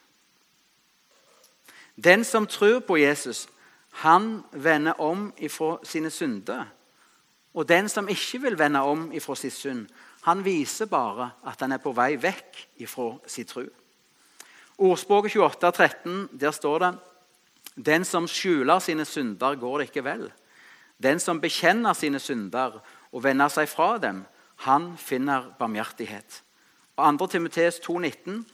Den 2.04 2.24
som 2.24 2.46
tror 2.46 2.80
på 2.80 2.96
Jesus, 2.96 3.48
han 3.90 4.42
vender 4.52 5.00
om 5.00 5.32
ifra 5.38 5.78
sine 5.84 6.10
synder. 6.10 6.64
Og 7.54 7.68
den 7.68 7.88
som 7.88 8.08
ikke 8.08 8.40
vil 8.40 8.58
vende 8.58 8.80
om 8.80 9.12
ifra 9.12 9.34
sin 9.34 9.50
synd, 9.50 9.86
han 10.22 10.44
viser 10.44 10.86
bare 10.86 11.30
at 11.46 11.60
han 11.60 11.72
er 11.72 11.80
på 11.82 11.92
vei 11.96 12.14
vekk 12.20 12.66
ifra 12.84 13.14
sin 13.26 13.48
tro. 13.48 13.64
Ordspråket 14.78 15.32
28, 15.36 15.72
13, 15.72 16.28
der 16.40 16.50
står 16.50 16.78
det 16.78 16.94
Den 17.86 18.04
som 18.04 18.28
skjuler 18.28 18.78
sine 18.78 19.04
synder, 19.04 19.54
går 19.54 19.78
det 19.78 19.88
ikke 19.88 20.04
vel. 20.04 20.30
Den 21.02 21.20
som 21.20 21.40
bekjenner 21.40 21.92
sine 21.92 22.18
synder 22.18 22.80
og 23.12 23.24
vender 23.24 23.50
seg 23.52 23.68
fra 23.68 23.96
dem, 23.98 24.24
han 24.66 24.92
finner 25.00 25.50
barmhjertighet. 25.58 26.42
Og 26.96 27.18
2. 27.18 27.26
Timoteus 27.26 27.80
2,19.: 27.80 28.44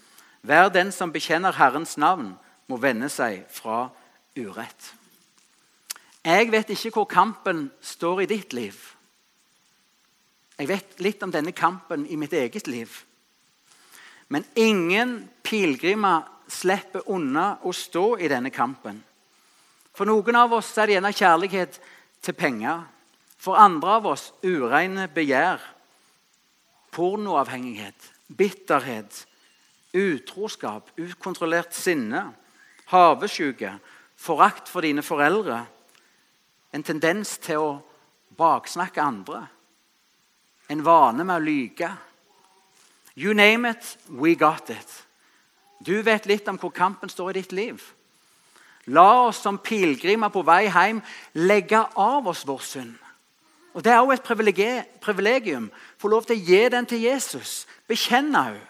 Hver 0.47 0.69
den 0.69 0.92
som 0.92 1.12
bekjenner 1.12 1.53
Herrens 1.53 1.97
navn, 1.99 2.37
må 2.69 2.77
vende 2.77 3.09
seg 3.09 3.45
fra 3.51 3.88
urett. 4.37 4.92
Jeg 6.27 6.51
vet 6.51 6.71
ikke 6.71 6.90
hvor 6.90 7.05
kampen 7.11 7.71
står 7.81 8.25
i 8.25 8.31
ditt 8.31 8.53
liv. 8.53 8.75
Jeg 10.59 10.69
vet 10.69 11.01
litt 11.05 11.23
om 11.23 11.31
denne 11.31 11.53
kampen 11.53 12.07
i 12.11 12.16
mitt 12.16 12.33
eget 12.33 12.66
liv. 12.66 12.90
Men 14.29 14.45
ingen 14.55 15.29
pilegrimer 15.42 16.25
slipper 16.49 17.07
unna 17.12 17.59
å 17.62 17.73
stå 17.75 18.16
i 18.19 18.31
denne 18.31 18.51
kampen. 18.51 18.99
For 19.95 20.09
noen 20.09 20.37
av 20.37 20.53
oss 20.57 20.73
er 20.79 20.88
det 20.88 20.97
gjerne 20.97 21.14
kjærlighet 21.14 21.79
til 22.25 22.35
penger. 22.35 22.83
For 23.37 23.59
andre 23.61 23.99
av 23.99 24.07
oss 24.11 24.31
ureine 24.42 25.07
begjær, 25.12 25.61
pornoavhengighet, 26.96 28.11
bitterhet, 28.27 29.27
utroskap, 29.96 30.88
ukontrollert 30.96 31.75
sinne, 31.77 32.22
havesjuke, 32.90 33.77
forakt 34.16 34.70
for 34.72 34.87
dine 34.87 35.05
foreldre, 35.05 35.64
en 36.72 36.85
tendens 36.85 37.37
til 37.44 37.62
å 37.62 37.70
baksnakke 38.37 39.03
andre, 39.03 39.44
en 40.68 40.83
vane 40.85 41.25
med 41.25 41.37
å 41.37 41.44
lyge. 41.44 41.90
You 43.16 43.33
name 43.35 43.70
it, 43.70 43.96
we 44.11 44.35
got 44.35 44.70
it. 44.70 45.03
Du 45.79 46.03
vet 46.03 46.27
litt 46.27 46.49
om 46.49 46.59
hvor 46.59 46.72
kampen 46.75 47.09
står 47.12 47.31
i 47.31 47.40
ditt 47.40 47.53
liv. 47.53 47.81
La 48.92 49.27
oss 49.27 49.40
som 49.42 49.59
pilegrimer 49.59 50.31
på 50.33 50.44
vei 50.46 50.66
hjem 50.68 51.01
legge 51.35 51.81
av 51.96 52.29
oss 52.29 52.44
vår 52.46 52.62
synd. 52.62 52.94
Og 53.76 53.84
Det 53.84 53.92
er 53.92 53.98
også 54.00 54.12
et 54.12 54.22
privilegium. 55.00 55.70
Få 55.98 56.08
lov 56.08 56.24
til 56.24 56.38
å 56.38 56.44
gi 56.48 56.68
den 56.72 56.86
til 56.88 57.02
Jesus. 57.04 57.66
Bekjenne 57.88 58.44
henne. 58.44 58.62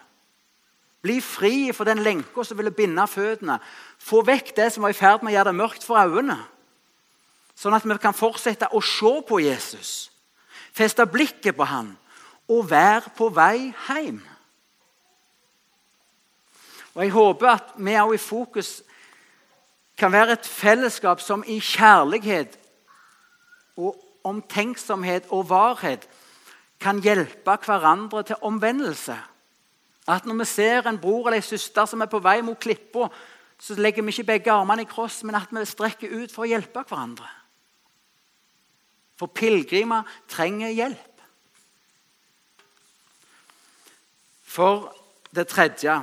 Bli 1.06 1.20
fri 1.22 1.70
for 1.70 1.86
den 1.86 2.00
lenka 2.02 2.42
som 2.42 2.58
ville 2.58 2.74
binde 2.74 3.04
føttene. 3.06 3.60
Få 4.02 4.24
vekk 4.26 4.50
det 4.56 4.72
som 4.74 4.82
var 4.82 4.90
i 4.90 4.96
ferd 4.98 5.22
med 5.22 5.30
å 5.30 5.36
gjøre 5.36 5.52
det 5.52 5.60
mørkt 5.60 5.84
for 5.86 6.00
øynene. 6.00 6.40
Sånn 7.54 7.76
at 7.76 7.86
vi 7.86 7.94
kan 8.02 8.16
fortsette 8.16 8.72
å 8.74 8.80
se 8.82 9.12
på 9.28 9.38
Jesus, 9.40 9.92
feste 10.74 11.06
blikket 11.06 11.54
på 11.56 11.64
han 11.70 11.94
og 12.50 12.66
være 12.70 13.12
på 13.16 13.28
vei 13.30 13.70
hjem. 13.86 14.18
Og 16.96 17.04
Jeg 17.04 17.14
håper 17.14 17.52
at 17.52 17.70
vi 17.76 17.94
også 17.94 18.18
i 18.18 18.24
fokus 18.24 18.72
kan 19.96 20.12
være 20.12 20.32
et 20.32 20.46
fellesskap 20.46 21.22
som 21.22 21.44
i 21.46 21.60
kjærlighet 21.60 22.58
og 23.76 23.94
omtenksomhet 24.26 25.30
og 25.30 25.48
varhet 25.50 26.06
kan 26.80 27.00
hjelpe 27.02 27.56
hverandre 27.64 28.22
til 28.26 28.42
omvendelse. 28.44 29.16
At 30.08 30.26
når 30.26 30.42
vi 30.42 30.44
ser 30.44 30.86
en 30.86 30.98
bror 30.98 31.28
eller 31.28 31.40
en 31.40 31.42
søster 31.42 31.86
som 31.86 32.00
er 32.00 32.10
på 32.10 32.20
vei 32.22 32.40
mot 32.42 32.58
klippa, 32.58 33.08
så 33.58 33.74
legger 33.74 34.04
vi 34.04 34.12
ikke 34.12 34.24
begge 34.24 34.52
armene 34.52 34.84
i 34.84 34.90
kross, 34.90 35.22
men 35.24 35.34
at 35.34 35.50
vi 35.50 35.64
strekker 35.64 36.12
ut 36.12 36.32
for 36.32 36.44
å 36.44 36.50
hjelpe 36.50 36.84
hverandre. 36.84 37.28
For 39.16 39.32
pilegrimer 39.32 40.04
trenger 40.28 40.74
hjelp. 40.76 41.22
For 44.44 44.92
det 45.34 45.48
tredje 45.48 46.02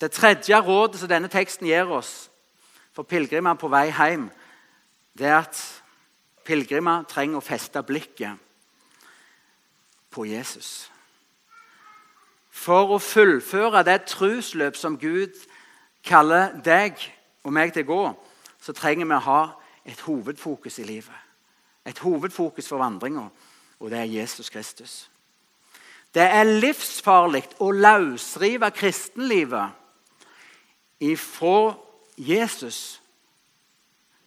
Det 0.00 0.12
tredje 0.12 0.56
rådet 0.56 0.96
som 0.96 1.08
denne 1.08 1.28
teksten 1.28 1.66
gir 1.66 1.90
oss, 1.92 2.30
for 2.96 3.04
pilegrimer 3.04 3.58
på 3.60 3.68
vei 3.68 3.90
hjem, 3.92 4.30
det 5.12 5.26
er 5.28 5.42
at 5.42 5.79
pilegrimer 6.44 7.04
trenger 7.08 7.40
å 7.40 7.44
feste 7.44 7.82
blikket 7.86 8.38
på 10.10 10.26
Jesus. 10.26 10.90
For 12.50 12.96
å 12.96 12.98
fullføre 12.98 13.84
det 13.86 14.02
trusløp 14.10 14.76
som 14.76 14.98
Gud 14.98 15.36
kaller 16.04 16.52
deg 16.64 16.98
og 17.44 17.52
meg 17.54 17.72
til 17.72 17.86
å 17.86 17.90
gå, 17.90 18.02
så 18.60 18.72
trenger 18.76 19.06
vi 19.06 19.16
å 19.16 19.26
ha 19.28 19.42
et 19.86 20.00
hovedfokus 20.04 20.78
i 20.82 20.84
livet. 20.84 21.16
Et 21.86 21.98
hovedfokus 21.98 22.68
for 22.68 22.82
vandringa, 22.82 23.30
og 23.80 23.90
det 23.90 23.98
er 23.98 24.12
Jesus 24.20 24.50
Kristus. 24.52 25.10
Det 26.14 26.26
er 26.26 26.44
livsfarlig 26.44 27.44
å 27.62 27.70
løsrive 27.70 28.70
kristenlivet 28.74 29.70
ifra 31.00 31.74
Jesus. 32.18 32.99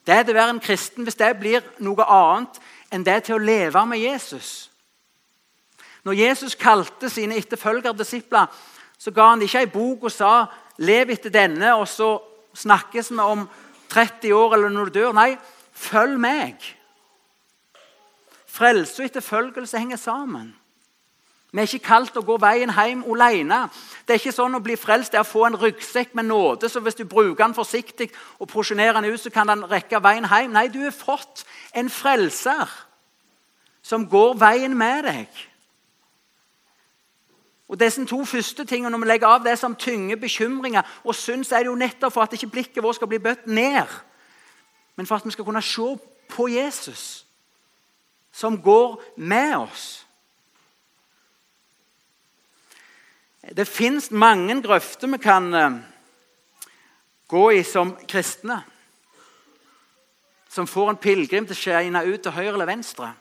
Det 0.06 0.14
er 0.14 0.24
det 0.24 0.34
å 0.34 0.40
være 0.40 0.56
en 0.58 0.64
kristen 0.64 1.08
hvis 1.08 1.20
det 1.20 1.32
blir 1.40 1.64
noe 1.84 2.06
annet 2.06 2.60
enn 2.94 3.06
det 3.06 3.24
til 3.26 3.38
å 3.38 3.44
leve 3.44 3.86
med 3.88 4.02
Jesus. 4.04 4.70
Når 6.04 6.20
Jesus 6.20 6.56
kalte 6.60 7.10
sine 7.10 7.38
etterfølgere 7.40 7.96
disipler, 7.96 8.52
så 9.00 9.12
ga 9.12 9.30
han 9.32 9.42
ikke 9.44 9.64
ei 9.64 9.72
bok 9.72 10.04
og 10.04 10.12
sa 10.12 10.48
'lev 10.78 11.10
etter 11.12 11.30
denne', 11.30 11.76
og 11.76 11.88
så 11.88 12.20
snakkes 12.54 13.12
vi 13.12 13.20
om 13.20 13.50
30 13.90 14.34
år 14.34 14.54
eller 14.54 14.70
når 14.70 14.86
du 14.86 15.00
dør. 15.00 15.14
Nei, 15.14 15.38
følg 15.72 16.20
meg. 16.20 16.56
Frelse 18.46 19.02
og 19.02 19.06
etterfølgelse 19.06 19.80
henger 19.80 19.98
sammen. 19.98 20.54
Vi 21.54 21.62
er 21.62 21.70
ikke 21.70 21.86
kalt 21.86 22.16
å 22.18 22.24
gå 22.26 22.40
veien 22.42 22.72
hjem 22.74 23.04
alene. 23.14 23.68
Det 24.08 24.16
er 24.16 24.22
ikke 24.22 24.34
sånn 24.34 24.58
å 24.58 24.62
bli 24.64 24.74
frelst 24.74 25.14
det 25.14 25.20
er 25.20 25.26
å 25.26 25.30
få 25.30 25.44
en 25.46 25.58
ryggsekk 25.62 26.16
med 26.18 26.26
nåde, 26.26 26.66
så 26.70 26.82
hvis 26.82 26.98
du 26.98 27.04
bruker 27.06 27.44
den 27.44 27.54
forsiktig 27.54 28.08
og 28.42 28.50
prosjonerer 28.50 28.98
den 28.98 29.14
ut, 29.14 29.22
så 29.22 29.30
kan 29.30 29.52
den 29.52 29.62
rekke 29.70 30.02
veien 30.02 30.26
hjem. 30.26 30.56
Nei, 30.56 30.66
du 30.74 30.80
har 30.82 30.96
fått 30.98 31.44
en 31.78 31.92
frelser 31.94 32.72
som 33.86 34.08
går 34.10 34.34
veien 34.42 34.74
med 34.78 35.06
deg. 35.06 35.44
Og 37.70 37.78
disse 37.80 38.06
to 38.06 38.26
første 38.26 38.66
tingene, 38.66 38.90
Når 38.90 39.00
vi 39.00 39.06
legger 39.12 39.28
av 39.28 39.44
det 39.44 39.60
som 39.60 39.76
tynger 39.76 40.16
bekymringer 40.16 40.82
og 41.04 41.16
synd, 41.16 41.46
så 41.46 41.56
er 41.56 41.60
det 41.60 41.66
jo 41.70 41.76
nettopp 41.76 42.14
for 42.14 42.22
at 42.22 42.34
ikke 42.34 42.50
blikket 42.50 42.84
vårt 42.84 42.96
skal 42.96 43.08
bli 43.08 43.20
bøtt 43.20 43.48
ned, 43.48 43.88
men 44.96 45.06
for 45.06 45.16
at 45.16 45.26
vi 45.26 45.32
skal 45.32 45.46
kunne 45.46 45.62
se 45.62 45.98
på 46.30 46.48
Jesus, 46.48 47.26
som 48.32 48.62
går 48.62 49.04
med 49.18 49.56
oss. 49.56 50.03
Det 53.52 53.68
fins 53.68 54.08
mange 54.12 54.56
grøfter 54.64 55.10
vi 55.12 55.18
kan 55.20 55.50
eh, 55.54 55.74
gå 57.28 57.50
i 57.52 57.64
som 57.68 57.92
kristne. 58.08 58.62
Som 60.50 60.68
får 60.68 60.94
en 60.94 61.02
pilegrim 61.02 61.48
til 61.50 61.58
å 61.58 61.60
skeine 61.60 62.06
ut 62.08 62.24
til 62.24 62.32
høyre 62.32 62.54
eller 62.54 62.70
venstre. 62.70 63.12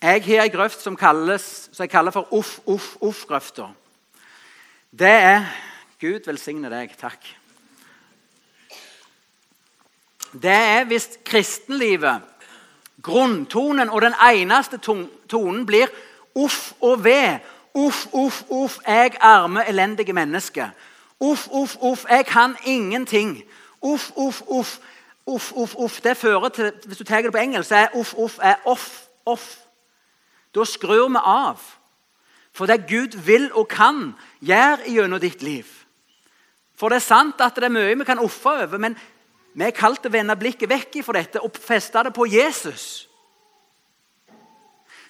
Jeg 0.00 0.24
har 0.26 0.44
ei 0.46 0.52
grøft 0.52 0.80
som, 0.80 0.96
kalles, 0.96 1.68
som 1.72 1.84
jeg 1.84 1.92
kaller 1.92 2.12
for 2.14 2.32
uff, 2.32 2.58
uff, 2.68 2.94
uff-grøfta. 3.04 3.68
Det 4.90 5.12
er 5.12 5.46
Gud 6.00 6.26
velsigne 6.28 6.70
deg. 6.72 6.92
Takk. 7.00 7.24
Det 10.32 10.56
er 10.56 10.84
hvis 10.88 11.08
kristenlivet, 11.24 12.24
grunntonen 13.04 13.92
og 13.92 14.02
den 14.02 14.16
eneste 14.24 14.80
tonen 14.80 15.66
blir 15.68 15.92
uff 16.34 16.72
og 16.80 17.04
ved 17.04 17.44
Uff, 17.74 18.06
uff, 18.12 18.44
uff, 18.48 18.78
jeg 18.86 19.16
arme, 19.20 19.68
elendige 19.68 20.12
menneske. 20.12 20.70
Uff, 21.20 21.48
uff, 21.50 21.76
uff, 21.80 22.04
jeg 22.08 22.26
kan 22.26 22.56
ingenting. 22.64 23.44
Uff, 23.82 24.10
uff, 24.16 24.42
uff. 24.46 24.80
Uff, 25.26 25.52
uff, 25.52 25.74
uff. 25.74 26.00
Det 26.00 26.16
fører 26.16 26.48
til, 26.48 26.72
Hvis 26.86 26.98
du 26.98 27.04
tar 27.04 27.22
det 27.22 27.32
på 27.32 27.38
engelsk, 27.38 27.68
så 27.68 27.76
er 27.76 27.88
uff, 27.94 28.14
uff 28.14 28.38
er 28.42 28.54
off, 28.64 29.08
off. 29.26 29.58
Da 30.54 30.64
skrur 30.64 31.08
vi 31.08 31.18
av. 31.24 31.58
For 32.52 32.66
det 32.66 32.86
Gud 32.88 33.18
vil 33.18 33.50
og 33.52 33.68
kan 33.68 34.12
gjøre 34.40 34.86
gjennom 34.86 35.20
ditt 35.20 35.42
liv. 35.42 35.66
For 36.76 36.88
det 36.88 36.96
er 37.00 37.08
sant 37.08 37.40
at 37.42 37.56
det 37.56 37.64
er 37.64 37.74
mye 37.74 37.96
vi 37.98 38.06
kan 38.06 38.18
ofre 38.22 38.62
over, 38.62 38.78
men 38.78 38.94
vi 39.54 39.64
er 39.66 39.74
kalt 39.74 40.06
å 40.06 40.12
vende 40.12 40.36
blikket 40.38 40.70
vekk 40.70 41.00
fra 41.06 41.18
dette 41.18 41.42
og 41.42 41.58
feste 41.58 42.02
det 42.06 42.14
på 42.14 42.26
Jesus. 42.30 43.08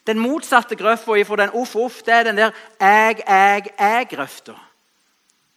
Den 0.06 0.18
motsatte 0.18 0.76
grøfta 0.76 1.22
fra 1.22 1.36
den 1.36 1.50
uff-uff, 1.56 2.02
det 2.04 2.14
er 2.14 2.22
den 2.22 2.36
der 2.36 2.50
jeg-jeg-jeg-grøfta. 2.80 4.52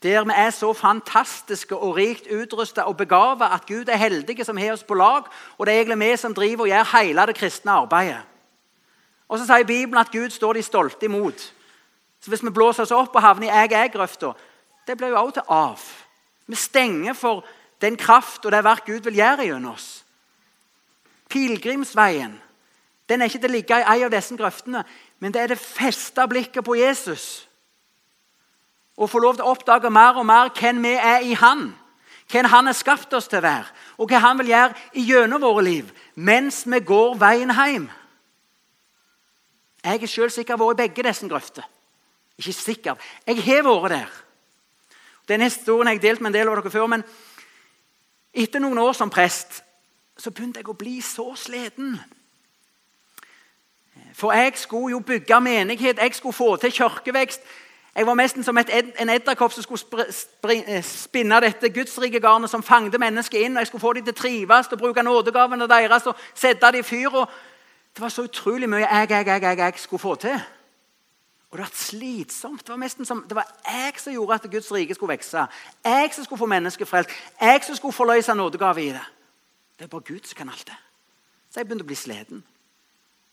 Der 0.03 0.23
vi 0.23 0.33
er 0.35 0.49
så 0.49 0.73
fantastiske 0.73 1.75
og 1.75 1.95
rikt 1.95 2.27
utrusta 2.31 2.81
og 2.81 2.97
begava 2.97 3.49
at 3.53 3.65
Gud 3.65 3.89
er 3.89 3.97
heldige 3.97 4.45
som 4.45 4.57
har 4.57 4.71
oss 4.71 4.83
på 4.83 4.93
lag. 4.93 5.23
Og 5.57 5.65
det 5.65 5.73
er 5.73 5.79
egentlig 5.81 6.09
vi 6.09 6.17
som 6.17 6.33
driver 6.33 6.63
og 6.63 6.67
gjør 6.67 6.97
hele 6.97 7.25
det 7.27 7.35
kristne 7.35 7.71
arbeidet. 7.71 8.21
Og 9.27 9.39
så 9.39 9.45
sier 9.45 9.67
Bibelen 9.67 9.99
at 9.99 10.11
Gud 10.11 10.29
står 10.29 10.53
de 10.53 10.63
stolte 10.63 11.05
imot. 11.05 11.53
Så 12.21 12.29
hvis 12.29 12.43
vi 12.43 12.49
blåser 12.49 12.83
oss 12.83 12.91
opp 12.91 13.15
og 13.15 13.21
havner 13.21 13.49
i 13.49 13.51
jeg-jeg-grøfta, 13.51 14.31
det 14.87 14.97
blir 14.97 15.07
jo 15.07 15.21
også 15.21 15.33
til 15.33 15.43
av. 15.49 15.81
Vi 16.47 16.55
stenger 16.55 17.13
for 17.13 17.43
den 17.81 17.97
kraft 17.97 18.45
og 18.45 18.51
det 18.51 18.63
verk 18.63 18.85
Gud 18.85 19.03
vil 19.03 19.19
gjøre 19.19 19.49
gjennom 19.49 19.73
oss. 19.73 20.05
Pilegrimsveien 21.29 22.37
den 23.09 23.21
er 23.21 23.29
ikke 23.29 23.39
til 23.39 23.49
å 23.49 23.55
ligge 23.55 23.79
i 23.79 23.85
ei 23.95 24.03
av 24.03 24.11
disse 24.11 24.35
grøftene, 24.35 24.83
men 25.19 25.33
det 25.33 25.41
er 25.41 25.53
det 25.53 25.59
festa 25.61 26.25
blikket 26.27 26.65
på 26.65 26.75
Jesus. 26.75 27.47
Å 28.97 29.07
få 29.07 29.21
lov 29.23 29.37
til 29.37 29.45
å 29.45 29.53
oppdage 29.53 29.91
mer 29.93 30.17
og 30.19 30.25
mer 30.27 30.51
hvem 30.57 30.81
vi 30.83 30.95
er 30.97 31.23
i 31.23 31.37
Han. 31.37 31.69
Hvem 32.27 32.49
Han 32.51 32.67
har 32.67 32.75
skapt 32.75 33.13
oss 33.13 33.29
til 33.31 33.39
å 33.39 33.45
være, 33.45 33.71
og 33.97 34.11
hva 34.11 34.19
Han 34.25 34.41
vil 34.41 34.51
gjøre 34.51 35.05
gjennom 35.07 35.41
våre 35.41 35.63
liv 35.63 35.93
mens 36.15 36.65
vi 36.65 36.79
går 36.83 37.15
veien 37.21 37.53
hjem. 37.53 37.87
Jeg 39.85 40.03
er 40.03 40.11
sjøl 40.11 40.31
sikkert 40.33 40.59
vært 40.59 40.75
i 40.75 40.81
begge 40.83 41.05
disse 41.07 41.29
grøftene. 41.29 41.67
Ikke 42.37 42.53
sikker. 42.53 42.97
Jeg 43.25 43.41
har 43.45 43.63
vært 43.65 43.93
der. 43.93 44.09
Denne 45.27 45.47
historien 45.47 45.87
har 45.87 45.95
jeg 45.95 46.03
delt 46.03 46.21
med 46.21 46.29
en 46.29 46.37
del 46.39 46.49
av 46.49 46.59
dere 46.59 46.71
før. 46.71 46.87
Men 46.91 47.03
etter 48.33 48.61
noen 48.63 48.79
år 48.81 48.93
som 48.97 49.11
prest 49.11 49.61
så 50.17 50.31
begynte 50.31 50.61
jeg 50.61 50.69
å 50.69 50.77
bli 50.77 50.99
så 51.05 51.31
sliten. 51.37 51.97
For 54.17 54.33
jeg 54.33 54.51
skulle 54.55 54.91
jo 54.91 54.99
bygge 54.99 55.41
menighet, 55.41 55.97
jeg 55.97 56.15
skulle 56.15 56.33
få 56.33 56.55
til 56.55 56.71
kirkevekst. 56.71 57.41
Jeg 57.95 58.07
var 58.07 58.13
nesten 58.13 58.43
som 58.43 58.57
et, 58.57 58.69
en 59.01 59.09
edderkopp 59.09 59.53
som 59.53 59.63
skulle 59.63 60.05
eh, 60.53 60.83
spinne 60.85 61.39
dette 61.41 61.69
gudsrikegarnet 61.69 62.49
som 62.49 62.63
fangte 62.63 62.97
mennesker 62.97 63.45
inn. 63.45 63.57
og 63.57 63.61
Jeg 63.61 63.67
skulle 63.67 63.81
få 63.81 63.93
dem 63.93 64.05
til 64.05 64.13
å 64.13 64.17
trives 64.17 64.69
og 64.71 64.81
bruke 64.81 65.03
nådegavene 65.03 65.67
deres 65.69 66.05
og 66.09 66.17
sette 66.33 66.71
dem 66.71 66.81
i 66.81 66.85
fyr. 66.85 67.13
Og 67.13 67.29
det 67.93 68.01
var 68.01 68.13
så 68.13 68.25
utrolig 68.25 68.69
mye 68.69 68.85
jeg, 68.85 69.09
jeg, 69.09 69.27
jeg, 69.27 69.41
jeg, 69.41 69.57
jeg 69.57 69.73
skulle 69.77 70.01
få 70.01 70.15
til. 70.15 70.41
Og 71.49 71.57
det 71.57 71.65
var 71.65 71.71
slitsomt. 71.73 72.61
Det 72.61 72.69
var, 72.69 72.81
nesten 72.81 73.05
som, 73.05 73.23
det 73.29 73.37
var 73.37 73.49
jeg 73.65 73.93
som 74.01 74.13
gjorde 74.13 74.33
at 74.33 74.51
Guds 74.51 74.71
rike 74.71 74.97
skulle 74.97 75.13
vokse. 75.13 75.47
Jeg 75.85 76.09
som 76.13 76.25
skulle 76.25 76.39
få 76.39 76.45
mennesker 76.45 76.85
frelst. 76.85 77.09
Jeg 77.41 77.63
som 77.65 77.75
skulle 77.75 77.93
forløse 77.93 78.35
nådegave 78.35 78.83
i 78.83 78.91
det. 78.97 79.07
Det 79.79 79.85
er 79.85 79.93
bare 79.93 80.05
Gud 80.05 80.25
som 80.25 80.37
kan 80.37 80.49
alt 80.49 80.67
det. 80.67 80.77
Så 81.49 81.59
jeg 81.59 81.67
begynte 81.69 81.85
å 81.85 81.93
bli 81.93 81.97
sliten. 81.97 82.45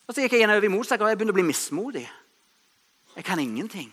Og 0.05 0.13
så 0.13 0.21
gikk 0.21 0.35
jeg 0.35 0.43
igjen 0.43 0.53
over 0.53 0.67
i 0.67 0.71
motsatt, 0.71 1.01
og 1.01 1.09
jeg 1.09 1.17
begynte 1.17 1.33
å 1.33 1.39
bli 1.39 1.47
mismodig. 1.47 2.05
Jeg 3.15 3.25
kan 3.25 3.41
ingenting. 3.41 3.89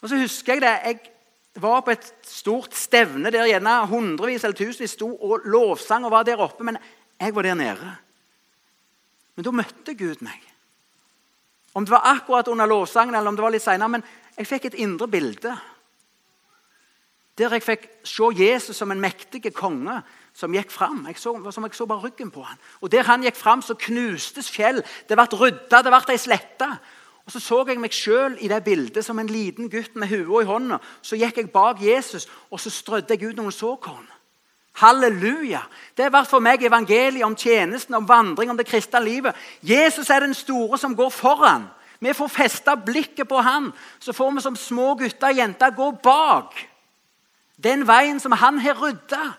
Og 0.00 0.08
så 0.08 0.18
husker 0.18 0.56
jeg 0.56 0.64
det. 0.64 0.74
Jeg 0.84 1.62
var 1.62 1.82
på 1.84 1.92
et 1.94 2.06
stort 2.26 2.74
stevne 2.78 3.32
der 3.32 3.48
gjerne 3.50 3.74
hundrevis 3.90 4.44
eller 4.46 4.58
tusenvis 4.58 4.94
sto 4.96 5.10
og 5.10 5.46
lovsang 5.50 6.06
og 6.06 6.14
var 6.14 6.26
der 6.26 6.40
oppe, 6.40 6.64
men 6.66 6.78
jeg 7.20 7.34
var 7.36 7.46
der 7.46 7.58
nede. 7.58 7.90
Men 9.36 9.46
da 9.46 9.52
møtte 9.54 9.94
Gud 9.98 10.22
meg. 10.24 10.40
Om 11.74 11.86
det 11.86 11.94
var 11.94 12.08
akkurat 12.14 12.48
under 12.50 12.66
lovsangen 12.66 13.14
eller 13.14 13.30
om 13.30 13.36
det 13.36 13.44
var 13.44 13.54
litt 13.54 13.64
senere, 13.64 13.92
men 13.92 14.06
jeg 14.36 14.48
fikk 14.48 14.70
et 14.70 14.80
indre 14.82 15.06
bilde. 15.10 15.52
Der 17.38 17.54
jeg 17.54 17.64
fikk 17.64 17.86
se 18.04 18.30
Jesus 18.36 18.76
som 18.76 18.90
en 18.90 19.02
mektig 19.02 19.42
konge 19.54 20.00
som 20.34 20.54
gikk 20.54 20.70
fram. 20.70 21.04
Jeg 21.06 21.18
så, 21.18 21.34
som 21.52 21.64
jeg 21.64 21.74
så 21.74 21.86
bare 21.86 22.06
ryggen 22.06 22.30
på 22.30 22.42
han. 22.42 22.58
Og 22.80 22.92
Der 22.92 23.02
han 23.02 23.22
gikk 23.22 23.36
fram, 23.36 23.62
så 23.62 23.74
knustes 23.74 24.50
fjell. 24.50 24.82
Det 25.08 25.16
ble 25.16 25.26
rydda, 25.26 25.82
det 25.82 25.92
ble 25.92 26.14
ei 26.14 26.18
slette. 26.18 26.70
Og 27.26 27.32
Så 27.32 27.40
så 27.40 27.64
jeg 27.68 27.78
meg 27.78 27.92
sjøl 27.92 28.36
i 28.40 28.48
det 28.48 28.64
bildet 28.64 29.04
som 29.04 29.18
en 29.18 29.26
liten 29.26 29.70
gutt 29.70 29.96
med 29.96 30.08
hodet 30.08 30.44
i 30.44 30.48
hånda. 30.48 30.78
Så 31.02 31.16
gikk 31.16 31.36
jeg 31.36 31.52
bak 31.52 31.82
Jesus, 31.82 32.28
og 32.50 32.60
så 32.60 32.70
strødde 32.70 33.14
jeg 33.14 33.30
ut 33.30 33.36
noen 33.36 33.52
såkorn. 33.52 34.08
Halleluja! 34.80 35.60
Det 35.96 36.12
vært 36.12 36.30
for 36.30 36.40
meg 36.40 36.62
evangeliet 36.62 37.26
om 37.26 37.36
tjenesten, 37.36 37.94
om 37.94 38.08
vandring, 38.08 38.50
om 38.50 38.56
det 38.56 38.66
kristne 38.66 39.02
livet. 39.04 39.36
Jesus 39.62 40.10
er 40.10 40.20
den 40.20 40.34
store 40.34 40.78
som 40.78 40.96
går 40.96 41.10
foran. 41.10 41.68
Vi 42.00 42.12
får 42.16 42.28
festa 42.28 42.74
blikket 42.74 43.28
på 43.28 43.42
han. 43.44 43.72
Så 44.00 44.12
får 44.12 44.30
vi 44.30 44.40
som 44.40 44.56
små 44.56 44.94
gutter 44.94 45.28
og 45.28 45.36
jenter 45.36 45.74
gå 45.76 45.90
bak 46.02 46.56
den 47.62 47.84
veien 47.88 48.20
som 48.20 48.32
han 48.32 48.58
har 48.58 48.78
rydda. 48.80 49.34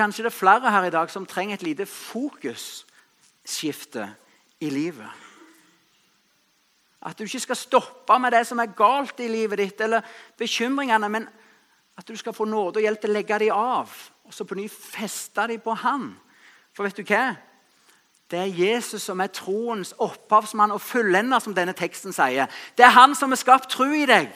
Kanskje 0.00 0.24
det 0.24 0.30
er 0.32 0.38
flere 0.38 0.70
her 0.72 0.84
i 0.88 0.94
dag 0.94 1.10
som 1.12 1.26
trenger 1.28 1.54
et 1.58 1.66
lite 1.66 1.86
fokusskifte 1.86 2.84
i 4.60 4.70
livet. 4.72 5.10
At 7.04 7.18
du 7.18 7.24
ikke 7.24 7.40
skal 7.40 7.56
stoppe 7.56 8.18
med 8.20 8.32
det 8.32 8.46
som 8.48 8.58
er 8.60 8.76
galt 8.76 9.20
i 9.20 9.28
livet 9.28 9.58
ditt, 9.58 9.80
eller 9.80 10.00
bekymringene, 10.38 11.08
men 11.08 11.28
at 11.96 12.08
du 12.08 12.16
skal 12.16 12.32
få 12.32 12.44
nåde 12.48 12.76
og 12.80 12.82
hjelp 12.84 13.00
til 13.00 13.10
å 13.10 13.12
legge 13.18 13.38
dem 13.44 13.52
av 13.56 13.88
og 14.30 14.34
så 14.34 14.44
på 14.46 14.54
ny 14.54 14.68
feste 14.70 15.46
dem 15.50 15.60
på 15.60 15.74
Han. 15.82 16.12
For 16.72 16.86
vet 16.86 17.00
du 17.00 17.02
hva? 17.02 17.34
Det 18.30 18.38
er 18.38 18.52
Jesus 18.54 19.02
som 19.02 19.20
er 19.20 19.32
troens 19.34 19.90
opphavsmann 19.98 20.70
og 20.70 20.80
fullender, 20.80 21.42
som 21.42 21.54
denne 21.54 21.74
teksten 21.74 22.14
sier. 22.14 22.46
Det 22.78 22.84
er 22.86 22.94
han 22.94 23.16
som 23.18 23.34
har 23.34 23.40
skapt 23.40 23.72
tro 23.74 23.88
i 23.90 24.06
deg. 24.06 24.30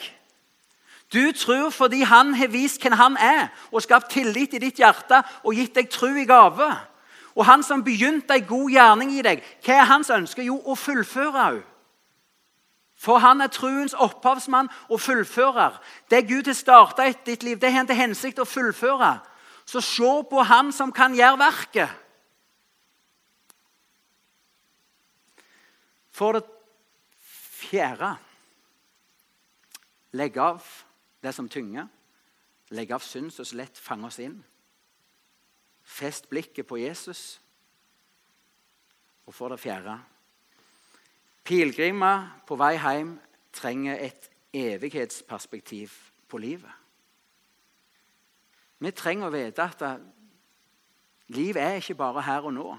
Du 1.15 1.33
tror 1.33 1.71
fordi 1.71 2.03
han 2.03 2.35
har 2.35 2.49
vist 2.51 2.83
hvem 2.83 2.97
han 2.99 3.17
er, 3.17 3.49
og 3.73 3.83
skapt 3.83 4.11
tillit 4.11 4.55
i 4.55 4.63
ditt 4.63 4.81
hjerte 4.83 5.23
og 5.45 5.55
gitt 5.55 5.77
deg 5.77 5.91
tro 5.93 6.11
i 6.11 6.27
gave. 6.27 6.67
Og 7.35 7.47
han 7.47 7.63
som 7.63 7.85
begynte 7.85 8.35
en 8.35 8.47
god 8.47 8.71
gjerning 8.71 9.13
i 9.15 9.23
deg, 9.23 9.43
hva 9.65 9.79
er 9.79 9.89
hans 9.91 10.11
ønske? 10.11 10.43
Jo, 10.43 10.59
å 10.59 10.75
fullføre 10.79 11.39
henne. 11.39 11.71
For 13.05 13.19
han 13.21 13.43
er 13.43 13.51
truens 13.53 13.93
opphavsmann 14.01 14.71
og 14.89 15.01
fullfører. 15.03 15.77
Det 16.11 16.23
Gud 16.29 16.47
har 16.47 16.57
starta 16.57 17.05
i 17.05 17.17
ditt 17.27 17.43
liv, 17.43 17.59
det 17.61 17.73
har 17.73 17.83
han 17.83 17.91
til 17.91 17.99
hensikt 17.99 18.39
å 18.41 18.47
fullføre. 18.49 19.19
Så 19.67 19.83
se 19.85 20.13
på 20.31 20.45
han 20.47 20.71
som 20.73 20.93
kan 20.95 21.15
gjøre 21.17 21.41
verket. 21.43 21.91
For 26.15 26.39
det 26.39 26.47
fjerde 27.59 28.15
legg 30.15 30.39
av 30.39 30.63
det 31.25 31.33
som 31.35 31.49
tynger. 31.49 31.89
Legge 32.71 32.95
av 32.95 33.05
synd 33.05 33.33
som 33.33 33.45
så 33.45 33.57
lett 33.57 33.79
fanger 33.81 34.11
oss 34.11 34.21
inn. 34.21 34.39
Fest 35.85 36.29
blikket 36.29 36.69
på 36.69 36.79
Jesus. 36.81 37.41
Og 39.25 39.35
for 39.35 39.53
det 39.53 39.61
fjerde 39.61 39.99
Pilegrimer 41.45 42.41
på 42.49 42.57
vei 42.57 42.73
hjem 42.79 43.19
trenger 43.53 43.99
et 44.01 44.31
evighetsperspektiv 44.57 45.93
på 46.29 46.41
livet. 46.41 46.73
Vi 48.81 48.93
trenger 48.97 49.29
å 49.29 49.35
vite 49.35 49.67
at 49.67 49.85
livet 51.37 51.61
er 51.61 51.77
ikke 51.83 51.99
bare 52.01 52.25
her 52.25 52.49
og 52.49 52.57
nå. 52.57 52.71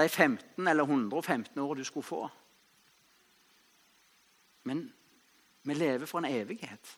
De 0.00 0.08
15 0.08 0.64
eller 0.64 0.88
115 0.88 1.60
årene 1.60 1.84
du 1.84 1.84
skulle 1.84 2.08
få. 2.08 2.22
Men 4.64 4.86
vi 5.62 5.76
lever 5.76 6.08
for 6.08 6.24
en 6.24 6.32
evighet. 6.32 6.96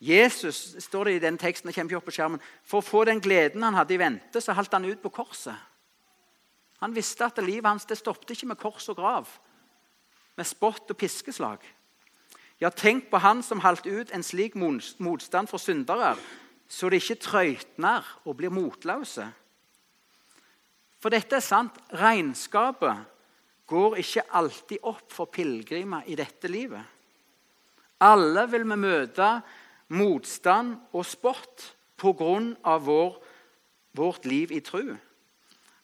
Jesus 0.00 0.76
står 0.80 1.04
det 1.04 1.14
i 1.14 1.22
den 1.26 1.36
teksten, 1.38 1.68
det 1.68 1.74
kommer 1.76 1.92
ikke 1.92 2.00
opp 2.00 2.06
på 2.08 2.14
skjermen, 2.16 2.40
for 2.64 2.80
å 2.80 2.86
få 2.86 3.04
den 3.04 3.20
gleden 3.20 3.66
han 3.66 3.76
hadde 3.76 3.94
i 3.94 4.00
vente, 4.00 4.40
så 4.40 4.56
holdt 4.56 4.72
han 4.72 4.88
ut 4.88 5.02
på 5.02 5.12
korset. 5.12 5.56
Han 6.80 6.94
visste 6.96 7.26
at 7.26 7.42
livet 7.44 7.68
hans 7.68 7.84
det 7.84 7.98
stoppet 8.00 8.32
ikke 8.32 8.48
med 8.54 8.60
kors 8.60 8.88
og 8.88 8.96
grav, 8.96 9.28
med 10.40 10.48
spott 10.48 10.88
og 10.88 10.96
piskeslag. 10.96 11.60
Ja, 12.60 12.70
tenk 12.72 13.10
på 13.12 13.20
han 13.20 13.44
som 13.44 13.60
holdt 13.60 13.84
ut 13.88 14.12
en 14.12 14.24
slik 14.24 14.56
motstand 14.56 15.52
for 15.52 15.60
syndere, 15.60 16.14
så 16.68 16.88
de 16.88 16.96
ikke 17.00 17.20
trøytner 17.20 18.06
og 18.24 18.38
blir 18.40 18.52
motløse. 18.52 19.26
For 21.00 21.12
dette 21.12 21.38
er 21.38 21.44
sant. 21.44 21.76
Regnskapet 21.96 23.04
går 23.68 23.96
ikke 24.02 24.26
alltid 24.36 24.84
opp 24.88 25.08
for 25.12 25.32
pilegrimer 25.32 26.08
i 26.08 26.16
dette 26.18 26.48
livet. 26.52 26.84
Alle 28.04 28.46
vil 28.52 28.64
vi 28.68 28.76
møte 28.80 29.28
motstand 29.90 30.78
og 30.92 31.04
spott 31.06 31.72
pga. 32.00 32.78
Vår, 32.80 33.18
vårt 33.92 34.24
liv 34.24 34.52
i 34.52 34.60
tru. 34.64 34.96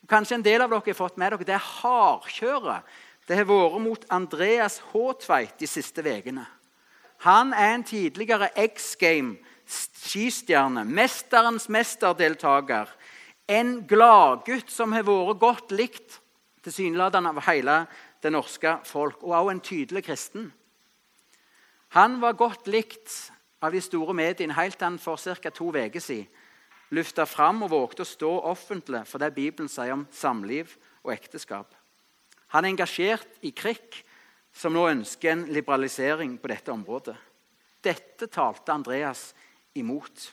Kanskje 0.08 0.38
en 0.38 0.46
del 0.46 0.62
av 0.62 0.70
dere 0.70 0.86
har 0.86 0.96
fått 0.96 1.18
med 1.18 1.34
dere 1.34 1.48
det 1.48 1.58
hardkjøret 1.58 2.86
det 3.26 3.40
har 3.40 3.48
vært 3.48 3.80
mot 3.82 4.04
Andreas 4.14 4.78
Håtveit 4.92 5.58
de 5.58 5.66
siste 5.66 6.02
ukene. 6.04 6.46
Han 7.26 7.52
er 7.56 7.74
en 7.74 7.84
tidligere 7.86 8.52
X 8.54 8.94
Game-skistjerne, 9.00 10.84
mesterens 10.84 11.66
mesterdeltaker. 11.72 12.90
En 13.48 13.80
gladgutt 13.88 14.70
som 14.70 14.92
har 14.94 15.06
vært 15.08 15.40
godt 15.42 15.74
likt 15.74 16.20
tilsynelatende 16.62 17.32
av 17.32 17.42
hele 17.48 17.80
det 18.22 18.30
norske 18.34 18.78
folk, 18.86 19.22
og 19.22 19.34
også 19.34 19.54
en 19.54 19.64
tydelig 19.64 20.04
kristen. 20.06 20.52
Han 21.98 22.20
var 22.22 22.38
godt 22.38 22.70
likt 22.70 23.10
av 23.66 23.74
de 23.74 23.83
store 23.83 24.14
mediene 24.14 24.57
helt 24.57 24.79
til 24.79 24.87
han 24.87 24.98
for 25.02 25.18
ca. 25.18 25.50
to 25.50 25.70
uker 25.74 26.00
siden 26.00 26.29
løfta 26.94 27.26
fram 27.26 27.64
og 27.66 27.72
vågte 27.72 28.05
å 28.05 28.09
stå 28.09 28.33
offentlig 28.50 29.02
for 29.11 29.22
det 29.22 29.35
Bibelen 29.35 29.70
sier 29.70 29.94
om 29.96 30.07
samliv 30.14 30.76
og 31.02 31.12
ekteskap. 31.16 31.74
Han 32.55 32.64
er 32.64 32.74
engasjert 32.74 33.40
i 33.42 33.50
KRIK, 33.50 34.02
som 34.55 34.72
nå 34.72 34.87
ønsker 34.88 35.33
en 35.33 35.46
liberalisering 35.52 36.37
på 36.40 36.48
dette 36.48 36.72
området. 36.72 37.16
Dette 37.85 38.29
talte 38.33 38.72
Andreas 38.72 39.35
imot. 39.76 40.31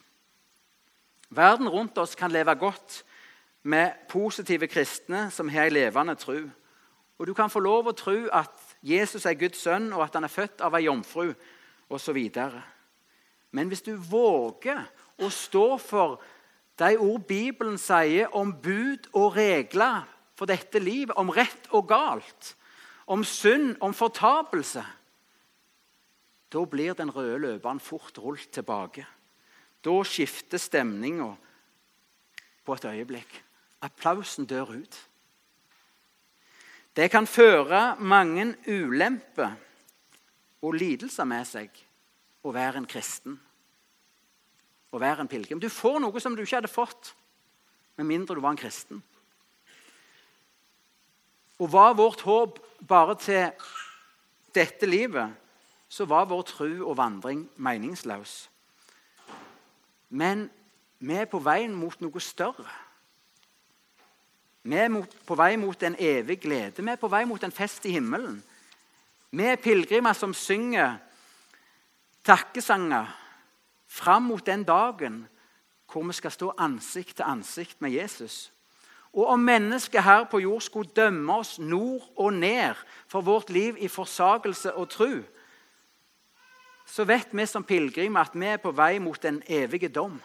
Verden 1.33 1.67
rundt 1.67 1.97
oss 1.97 2.15
kan 2.15 2.31
leve 2.31 2.53
godt 2.55 3.01
med 3.63 4.05
positive 4.09 4.69
kristne 4.69 5.25
som 5.33 5.49
har 5.49 5.67
ei 5.67 5.73
levende 5.73 6.15
tru. 6.19 6.45
Og 7.19 7.27
du 7.27 7.33
kan 7.33 7.51
få 7.51 7.59
lov 7.63 7.89
å 7.89 7.97
tro 7.97 8.15
at 8.31 8.53
Jesus 8.83 9.25
er 9.25 9.37
Guds 9.39 9.61
sønn, 9.63 9.91
og 9.93 10.03
at 10.05 10.15
han 10.15 10.27
er 10.27 10.31
født 10.31 10.61
av 10.61 10.75
ei 10.77 10.85
jomfru 10.85 11.33
osv. 11.89 12.19
Men 13.53 13.69
hvis 13.69 13.85
du 13.85 13.93
våger 13.95 14.81
å 15.21 15.29
stå 15.29 15.77
for 15.77 16.17
de 16.81 16.95
ord 16.97 17.27
Bibelen 17.29 17.77
sier 17.77 18.33
om 18.33 18.49
bud 18.63 19.05
og 19.13 19.35
regler 19.37 20.07
for 20.33 20.49
dette 20.49 20.81
livet, 20.81 21.13
om 21.21 21.29
rett 21.29 21.69
og 21.69 21.85
galt, 21.91 22.55
om 23.05 23.23
synd, 23.23 23.75
om 23.83 23.93
fortapelse 23.93 24.83
Da 26.53 26.61
blir 26.69 26.93
den 26.93 27.09
røde 27.09 27.39
løperen 27.41 27.79
fort 27.81 28.17
rullet 28.21 28.51
tilbake. 28.53 29.07
Da 29.81 29.93
skifter 30.05 30.61
stemninga 30.61 31.31
på 32.61 32.75
et 32.77 32.85
øyeblikk. 32.85 33.39
Applausen 33.81 34.45
dør 34.45 34.75
ut. 34.77 34.99
Det 36.93 37.09
kan 37.09 37.25
føre 37.25 37.95
mange 37.97 38.53
ulemper 38.67 39.55
og 40.61 40.77
lidelser 40.77 41.25
med 41.25 41.49
seg 41.49 41.81
å 42.43 42.51
være 42.51 42.81
en 42.81 42.89
kristen, 42.89 43.37
å 44.93 44.99
være 45.01 45.23
en 45.23 45.31
pilegrim. 45.31 45.61
Du 45.63 45.71
får 45.71 45.99
noe 46.03 46.21
som 46.21 46.35
du 46.35 46.43
ikke 46.43 46.59
hadde 46.59 46.71
fått 46.71 47.13
med 47.97 48.09
mindre 48.09 48.35
du 48.35 48.41
var 48.43 48.53
en 48.53 48.59
kristen. 48.59 49.01
Og 51.61 51.71
var 51.71 51.95
vårt 51.95 52.21
håp 52.25 52.59
bare 52.87 53.15
til 53.21 53.51
dette 54.53 54.89
livet, 54.89 55.31
så 55.89 56.05
var 56.09 56.25
vår 56.25 56.41
tro 56.49 56.71
og 56.89 56.97
vandring 56.97 57.45
meningsløs. 57.55 58.49
Men 60.09 60.47
vi 60.99 61.17
er 61.17 61.29
på 61.29 61.41
vei 61.41 61.67
mot 61.69 61.99
noe 62.01 62.21
større. 62.21 62.69
Vi 64.63 64.77
er 64.79 64.89
på 65.27 65.35
vei 65.35 65.55
mot 65.59 65.83
en 65.83 65.95
evig 65.99 66.39
glede. 66.45 66.81
Vi 66.81 66.91
er 66.91 66.99
på 67.01 67.09
vei 67.11 67.25
mot 67.29 67.43
en 67.43 67.53
fest 67.53 67.85
i 67.85 67.93
himmelen. 67.97 68.37
Vi 69.33 69.45
er 69.49 69.61
pilegrimer 69.61 70.13
som 70.17 70.33
synger 70.33 70.97
takkesanger 72.23 73.07
fram 73.87 74.23
mot 74.31 74.45
den 74.45 74.63
dagen 74.63 75.23
hvor 75.91 76.03
vi 76.07 76.13
skal 76.17 76.31
stå 76.33 76.53
ansikt 76.57 77.15
til 77.19 77.27
ansikt 77.27 77.81
med 77.81 77.91
Jesus. 77.93 78.53
Og 79.13 79.27
om 79.27 79.39
mennesket 79.39 80.03
her 80.03 80.23
på 80.25 80.39
jord 80.41 80.61
skulle 80.61 80.89
dømme 80.95 81.35
oss 81.35 81.59
nord 81.59 82.01
og 82.17 82.33
ned 82.33 82.73
for 83.07 83.21
vårt 83.21 83.49
liv 83.49 83.77
i 83.77 83.87
forsagelse 83.87 84.73
og 84.73 84.89
tru, 84.89 85.21
så 86.85 87.05
vet 87.05 87.29
vi 87.31 87.45
som 87.45 87.63
pilegrimer 87.63 88.25
at 88.25 88.33
vi 88.33 88.45
er 88.49 88.57
på 88.61 88.71
vei 88.73 88.97
mot 88.99 89.21
den 89.21 89.41
evige 89.47 89.89
dom. 89.89 90.17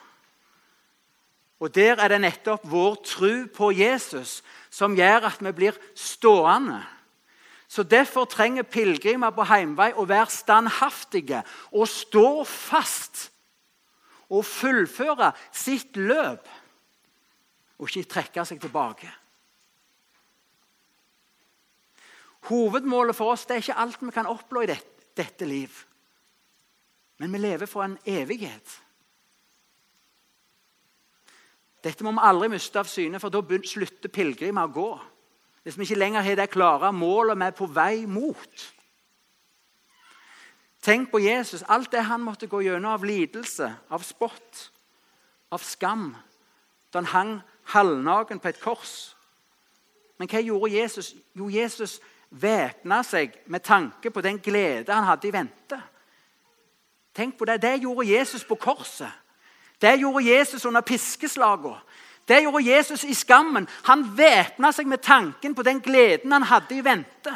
Og 1.61 1.75
Der 1.75 1.99
er 1.99 2.09
det 2.09 2.21
nettopp 2.21 2.65
vår 2.65 2.95
tru 3.05 3.47
på 3.47 3.71
Jesus 3.73 4.43
som 4.71 4.97
gjør 4.97 5.27
at 5.27 5.43
vi 5.43 5.53
blir 5.53 5.79
stående. 5.95 6.83
Så 7.69 7.83
Derfor 7.85 8.25
trenger 8.25 8.65
pilegrimer 8.65 9.31
på 9.37 9.45
heimvei 9.45 9.91
å 9.93 10.07
være 10.09 10.33
standhaftige 10.33 11.43
og 11.73 11.89
stå 11.89 12.45
fast 12.49 13.29
og 14.29 14.45
fullføre 14.45 15.33
sitt 15.53 15.97
løp 16.01 16.49
og 17.79 17.89
ikke 17.89 18.11
trekke 18.11 18.45
seg 18.49 18.61
tilbake. 18.63 19.11
Hovedmålet 22.49 23.17
for 23.17 23.35
oss 23.35 23.45
det 23.47 23.57
er 23.59 23.63
ikke 23.63 23.81
alt 23.85 24.03
vi 24.03 24.15
kan 24.15 24.29
oppnå 24.31 24.65
i 24.65 24.71
dette, 24.71 25.45
liv. 25.45 25.73
Men 27.19 27.33
vi 27.35 27.41
lever 27.43 27.67
for 27.67 27.83
en 27.83 27.97
evighet. 28.07 28.75
Dette 31.83 32.05
må 32.07 32.13
vi 32.15 32.23
aldri 32.23 32.49
miste 32.53 32.79
av 32.79 32.87
syne, 32.91 33.19
for 33.19 33.35
da 33.35 33.43
slutter 33.67 34.13
pilegrimer 34.15 34.69
å 34.69 34.75
gå. 34.75 34.91
Hvis 35.63 35.79
vi 35.79 35.83
ikke 35.83 35.99
lenger 35.99 36.23
har 36.23 36.35
det 36.35 36.51
klare 36.51 36.93
målet 36.93 37.39
vi 37.39 37.45
er 37.45 37.57
på 37.57 37.67
vei 37.67 38.07
mot. 38.07 38.65
Tenk 40.83 41.11
på 41.11 41.19
Jesus, 41.19 41.65
alt 41.69 41.93
det 41.93 42.05
han 42.07 42.23
måtte 42.23 42.47
gå 42.47 42.61
gjennom 42.63 42.93
av 42.95 43.05
lidelse, 43.05 43.73
av 43.91 44.03
spott, 44.07 44.71
av 45.51 45.59
skam, 45.65 46.15
da 46.93 47.03
han 47.03 47.13
hang 47.13 47.33
halvnaken 47.75 48.41
på 48.41 48.49
et 48.49 48.61
kors. 48.61 49.17
Men 50.19 50.31
hva 50.31 50.41
gjorde 50.41 50.73
Jesus? 50.73 51.13
Jo, 51.37 51.51
Jesus 51.51 51.99
væpna 52.31 53.03
seg 53.07 53.37
med 53.47 53.65
tanke 53.65 54.11
på 54.11 54.23
den 54.25 54.39
glede 54.43 54.95
han 54.95 55.07
hadde 55.09 55.29
i 55.29 55.33
vente. 55.35 55.81
Tenk 57.15 57.39
på 57.39 57.45
Det 57.45 57.63
Det 57.63 57.81
gjorde 57.83 58.07
Jesus 58.07 58.45
på 58.45 58.55
korset. 58.55 59.11
Det 59.81 59.99
gjorde 60.01 60.25
Jesus 60.25 60.65
under 60.65 60.81
piskeslagene. 60.81 61.79
Det 62.29 62.43
gjorde 62.43 62.65
Jesus 62.65 63.05
i 63.05 63.15
skammen. 63.15 63.69
Han 63.85 64.05
væpna 64.19 64.73
seg 64.73 64.87
med 64.87 65.03
tanken 65.03 65.55
på 65.55 65.63
den 65.63 65.81
gleden 65.81 66.33
han 66.33 66.43
hadde 66.43 66.77
i 66.77 66.85
vente. 66.85 67.33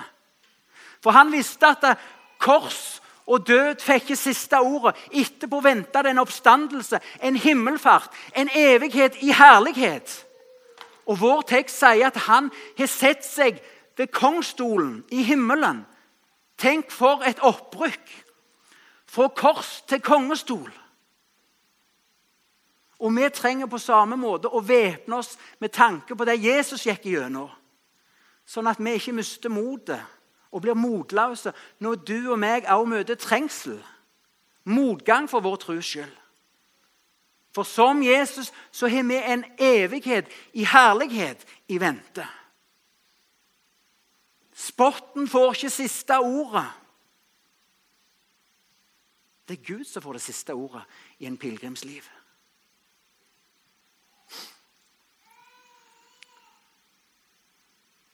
For 1.02 1.10
han 1.10 1.32
visste 1.32 1.66
at 1.66 1.98
kors 2.38 3.00
og 3.26 3.46
død 3.46 3.80
fikk 3.80 4.02
ikke 4.02 4.16
siste 4.16 4.58
ordet. 4.60 4.96
Etterpå 5.12 5.60
venta 5.64 6.02
det 6.02 6.12
en 6.12 6.22
oppstandelse, 6.22 7.00
en 7.22 7.36
himmelfart, 7.36 8.10
en 8.36 8.50
evighet 8.54 9.16
i 9.20 9.32
herlighet. 9.32 10.26
Og 11.06 11.20
Vår 11.20 11.42
tekst 11.48 11.78
sier 11.78 12.06
at 12.06 12.20
han 12.28 12.50
har 12.78 12.90
sett 12.90 13.24
seg 13.26 13.58
ved 13.96 14.12
kongsstolen 14.12 15.02
i 15.10 15.22
himmelen. 15.22 15.84
Tenk 16.58 16.90
for 16.90 17.24
et 17.26 17.40
opprykk! 17.42 18.18
Fra 19.12 19.28
kors 19.28 19.82
til 19.88 20.00
kongestol. 20.00 20.70
Og 23.02 23.10
vi 23.16 23.28
trenger 23.34 23.66
på 23.66 23.80
samme 23.82 24.16
måte 24.16 24.48
å 24.48 24.62
væpne 24.62 25.18
oss 25.18 25.34
med 25.58 25.72
tanke 25.74 26.14
på 26.14 26.26
det 26.28 26.38
Jesus 26.38 26.86
gikk 26.86 27.08
gjennom. 27.10 27.50
Sånn 28.46 28.68
at 28.70 28.78
vi 28.78 28.94
ikke 28.94 29.14
mister 29.16 29.50
motet 29.50 30.02
og 30.52 30.62
blir 30.62 30.78
motløse 30.78 31.50
når 31.82 32.02
du 32.06 32.18
og 32.30 32.38
meg 32.38 32.68
også 32.70 32.90
møter 32.92 33.18
trengsel. 33.18 33.80
Motgang 34.70 35.26
for 35.30 35.42
vår 35.42 35.58
tros 35.64 35.88
skyld. 35.88 36.18
For 37.52 37.68
som 37.68 38.00
Jesus 38.02 38.52
så 38.70 38.88
har 38.88 39.04
vi 39.04 39.18
en 39.18 39.44
evighet 39.58 40.30
i 40.56 40.64
herlighet 40.64 41.42
i 41.68 41.80
vente. 41.82 42.24
Spotten 44.54 45.26
får 45.28 45.58
ikke 45.58 45.74
siste 45.74 46.16
ordet. 46.22 46.68
Det 49.48 49.58
er 49.58 49.66
Gud 49.66 49.84
som 49.84 50.02
får 50.02 50.16
det 50.16 50.22
siste 50.22 50.54
ordet 50.54 50.84
i 51.18 51.26
en 51.26 51.36
pilegrims 51.36 51.84
liv. 51.84 52.06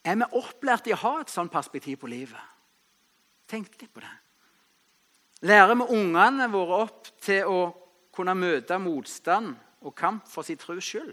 Er 0.09 0.17
vi 0.17 0.29
opplært 0.39 0.89
i 0.89 0.95
å 0.95 1.03
ha 1.03 1.19
et 1.21 1.33
sånt 1.33 1.53
perspektiv 1.53 1.99
på 2.01 2.09
livet? 2.09 2.41
Tenk 3.49 3.75
litt 3.81 3.93
på 3.93 4.01
det. 4.01 4.15
Lærer 5.49 5.77
vi 5.77 5.87
ungene 5.99 6.49
våre 6.51 6.83
opp 6.87 7.11
til 7.23 7.45
å 7.49 7.59
kunne 8.15 8.35
møte 8.35 8.79
motstand 8.81 9.53
og 9.85 9.95
kamp 9.99 10.27
for 10.31 10.47
sin 10.47 10.59
tros 10.59 10.87
skyld? 10.87 11.13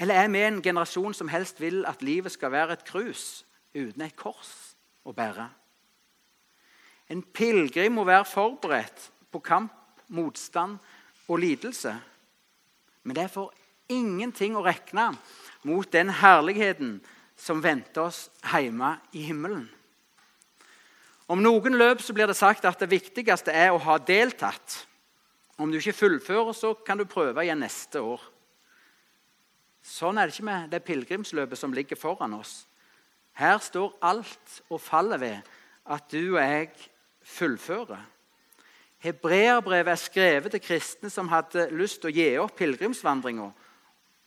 Eller 0.00 0.24
er 0.24 0.30
vi 0.32 0.40
en 0.42 0.62
generasjon 0.64 1.14
som 1.14 1.30
helst 1.30 1.60
vil 1.62 1.84
at 1.86 2.02
livet 2.02 2.32
skal 2.34 2.54
være 2.54 2.78
et 2.78 2.86
krus 2.88 3.44
uten 3.76 4.02
et 4.02 4.16
kors 4.18 4.72
å 5.06 5.14
bære? 5.14 5.46
En 7.12 7.22
pilegrim 7.22 7.98
må 7.98 8.06
være 8.08 8.26
forberedt 8.26 9.10
på 9.30 9.42
kamp, 9.44 9.74
motstand 10.08 10.80
og 11.28 11.42
lidelse. 11.44 11.92
Men 13.04 13.16
det 13.16 13.26
er 13.26 13.34
for 13.34 13.52
ingenting 13.92 14.56
å 14.56 14.64
regne 14.64 15.12
mot 15.68 15.88
den 15.92 16.10
herligheten 16.22 16.96
som 17.36 17.62
venter 17.62 18.08
oss 18.08 18.26
hjemme 18.44 18.96
i 19.16 19.24
himmelen. 19.26 19.66
Om 21.32 21.40
noen 21.42 21.78
løp 21.78 22.02
så 22.04 22.14
blir 22.14 22.28
det 22.28 22.36
sagt 22.36 22.66
at 22.68 22.80
det 22.82 22.90
viktigste 22.92 23.54
er 23.54 23.72
å 23.72 23.80
ha 23.80 23.96
deltatt. 23.98 24.82
Om 25.56 25.70
du 25.70 25.78
ikke 25.78 25.96
fullfører, 25.96 26.52
så 26.52 26.74
kan 26.74 26.98
du 26.98 27.06
prøve 27.08 27.44
igjen 27.44 27.62
neste 27.62 28.02
år. 28.02 28.20
Sånn 29.82 30.18
er 30.18 30.28
det 30.28 30.36
ikke 30.36 30.48
med 30.48 30.70
det 30.70 30.82
pilegrimsløpet 30.86 31.58
som 31.58 31.74
ligger 31.74 31.98
foran 31.98 32.36
oss. 32.36 32.66
Her 33.38 33.58
står 33.64 33.94
alt 34.04 34.58
og 34.68 34.80
faller 34.82 35.20
ved 35.22 35.52
at 35.88 36.10
du 36.12 36.34
og 36.36 36.42
jeg 36.42 36.70
fullfører. 37.26 38.02
Hebreerbrevet 39.02 39.90
er 39.90 39.98
skrevet 39.98 40.54
til 40.54 40.62
kristne 40.62 41.10
som 41.10 41.30
hadde 41.32 41.70
lyst 41.74 42.02
til 42.02 42.12
å 42.12 42.14
gi 42.14 42.28
opp 42.38 42.54
pilegrimsvandringa 42.60 43.48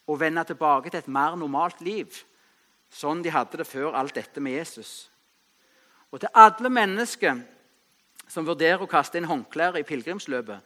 og 0.06 0.20
vende 0.20 0.44
tilbake 0.50 0.92
til 0.92 1.00
et 1.00 1.12
mer 1.12 1.38
normalt 1.40 1.80
liv 1.86 2.12
sånn 2.94 3.24
de 3.24 3.34
hadde 3.34 3.60
det 3.62 3.68
før 3.68 3.96
alt 3.98 4.16
dette 4.16 4.42
med 4.44 4.58
Jesus. 4.58 5.10
Og 6.12 6.22
til 6.22 6.32
alle 6.34 6.72
mennesker 6.72 7.42
som 8.28 8.48
vurderer 8.48 8.82
å 8.82 8.90
kaste 8.90 9.20
inn 9.20 9.30
håndklær 9.30 9.78
i 9.80 9.86
pilegrimsløpet, 9.88 10.62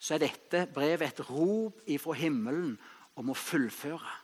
så 0.00 0.16
er 0.16 0.24
dette 0.24 0.64
brevet 0.74 1.08
et 1.08 1.22
rop 1.28 1.80
ifra 1.90 2.16
himmelen 2.16 2.74
om 3.18 3.32
å 3.32 3.36
fullføre. 3.36 4.18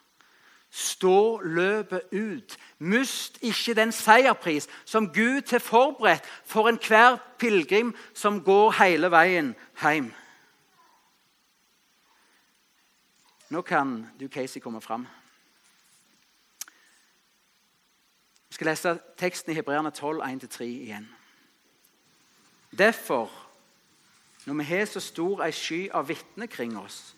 Stå 0.71 1.41
løpet 1.41 2.13
ut. 2.13 2.57
Mist 2.79 3.39
ikke 3.45 3.77
den 3.77 3.93
seierpris 3.95 4.67
som 4.85 5.09
Gud 5.13 5.49
har 5.51 5.63
forberedt 5.63 6.27
for 6.45 6.69
enhver 6.69 7.21
pilegrim 7.39 7.95
som 8.15 8.43
går 8.45 8.75
hele 8.81 9.11
veien 9.13 9.55
hjem. 9.81 10.11
Nå 13.49 13.63
kan 13.63 14.01
du, 14.19 14.27
Casey, 14.29 14.61
komme 14.61 14.81
fram. 14.83 15.07
Vi 18.57 18.59
skal 18.59 18.71
lese 18.71 18.99
teksten 19.21 19.53
i 19.53 19.55
Hebreerne 19.59 19.91
12, 19.93 20.23
1-3 20.25 20.65
igjen. 20.65 21.05
Derfor, 22.73 23.29
når 24.47 24.55
vi 24.55 24.65
har 24.65 24.87
så 24.89 25.01
stor 25.05 25.43
ei 25.45 25.53
sky 25.53 25.81
av 25.93 26.07
vitner 26.09 26.49
kring 26.49 26.73
oss, 26.81 27.13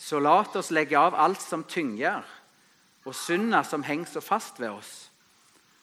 så 0.00 0.16
la 0.16 0.38
oss 0.56 0.70
legge 0.72 0.96
av 0.96 1.12
alt 1.12 1.44
som 1.44 1.60
tynger, 1.60 2.24
og 3.04 3.12
synda 3.12 3.60
som 3.68 3.84
henger 3.84 4.08
så 4.08 4.22
fast 4.24 4.56
ved 4.56 4.70
oss, 4.78 5.10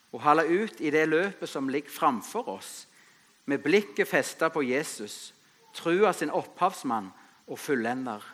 og 0.09 0.23
holde 0.25 0.47
ut 0.49 0.81
i 0.81 0.89
det 0.89 1.05
løpet 1.05 1.49
som 1.49 1.69
ligger 1.69 1.93
framfor 1.93 2.49
oss, 2.49 2.87
med 3.45 3.61
blikket 3.61 4.09
festa 4.09 4.49
på 4.49 4.63
Jesus, 4.65 5.35
trua 5.77 6.15
sin 6.17 6.33
opphavsmann 6.33 7.11
og 7.45 7.61
fullender. 7.61 8.25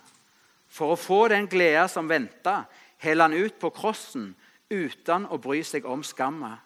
For 0.72 0.96
å 0.96 1.02
få 1.04 1.28
den 1.36 1.52
gleda 1.52 1.90
som 1.92 2.08
venta, 2.08 2.62
held 3.04 3.28
han 3.28 3.36
ut 3.36 3.60
på 3.60 3.74
krossen 3.76 4.32
uten 4.72 5.28
å 5.30 5.38
bry 5.38 5.62
seg 5.64 5.86
om 5.86 6.04
skamma. 6.04 6.58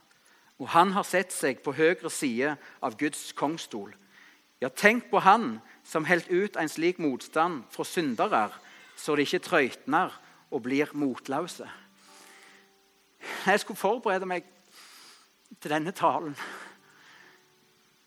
Og 0.59 0.69
han 0.71 0.93
har 0.95 1.03
sett 1.03 1.33
seg 1.33 1.59
på 1.63 1.73
høyre 1.75 2.09
side 2.09 2.55
av 2.81 2.95
Guds 2.97 3.33
kongstol. 3.35 3.91
Ja, 4.61 4.69
tenk 4.69 5.09
på 5.11 5.19
han 5.19 5.59
som 5.83 6.05
holdt 6.07 6.29
ut 6.31 6.55
en 6.55 6.71
slik 6.71 6.99
motstand 6.99 7.65
fra 7.71 7.83
syndere, 7.83 8.47
så 8.95 9.15
de 9.15 9.25
ikke 9.27 9.43
trøytner 9.43 10.13
og 10.51 10.63
blir 10.63 10.93
motløse. 10.95 11.67
Jeg 13.45 13.59
skulle 13.59 13.77
forberede 13.77 14.25
meg 14.25 14.45
til 15.59 15.71
denne 15.71 15.91
talen. 15.91 16.37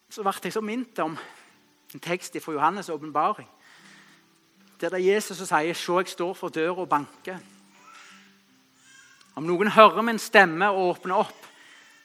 Så 0.09 0.25
ble 0.25 0.33
jeg 0.45 0.57
så 0.57 0.65
minnet 0.65 0.99
om 1.05 1.19
en 1.95 2.01
tekst 2.01 2.37
fra 2.43 2.53
Johannes' 2.57 2.91
åpenbaring. 2.93 3.49
Der 4.81 4.89
det 4.89 5.01
er 5.01 5.15
Jesus 5.15 5.37
som 5.37 5.47
sier 5.47 5.75
'Se, 5.75 5.93
jeg 5.93 6.09
står 6.09 6.35
for 6.35 6.49
døra 6.49 6.81
og 6.81 6.89
banker'. 6.89 7.58
Om 9.39 9.47
noen 9.47 9.71
hører 9.71 10.03
min 10.03 10.19
stemme 10.19 10.67
og 10.75 10.97
åpner 10.97 11.21
opp, 11.23 11.45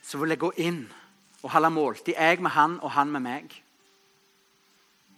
så 0.05 0.19
vil 0.21 0.35
jeg 0.35 0.41
gå 0.43 0.51
inn 0.61 0.83
og 1.41 1.49
holde 1.55 1.71
måltid, 1.73 2.13
jeg 2.13 2.43
med 2.43 2.53
han 2.53 2.75
og 2.83 2.93
han 2.93 3.09
med 3.09 3.23
meg. 3.25 3.55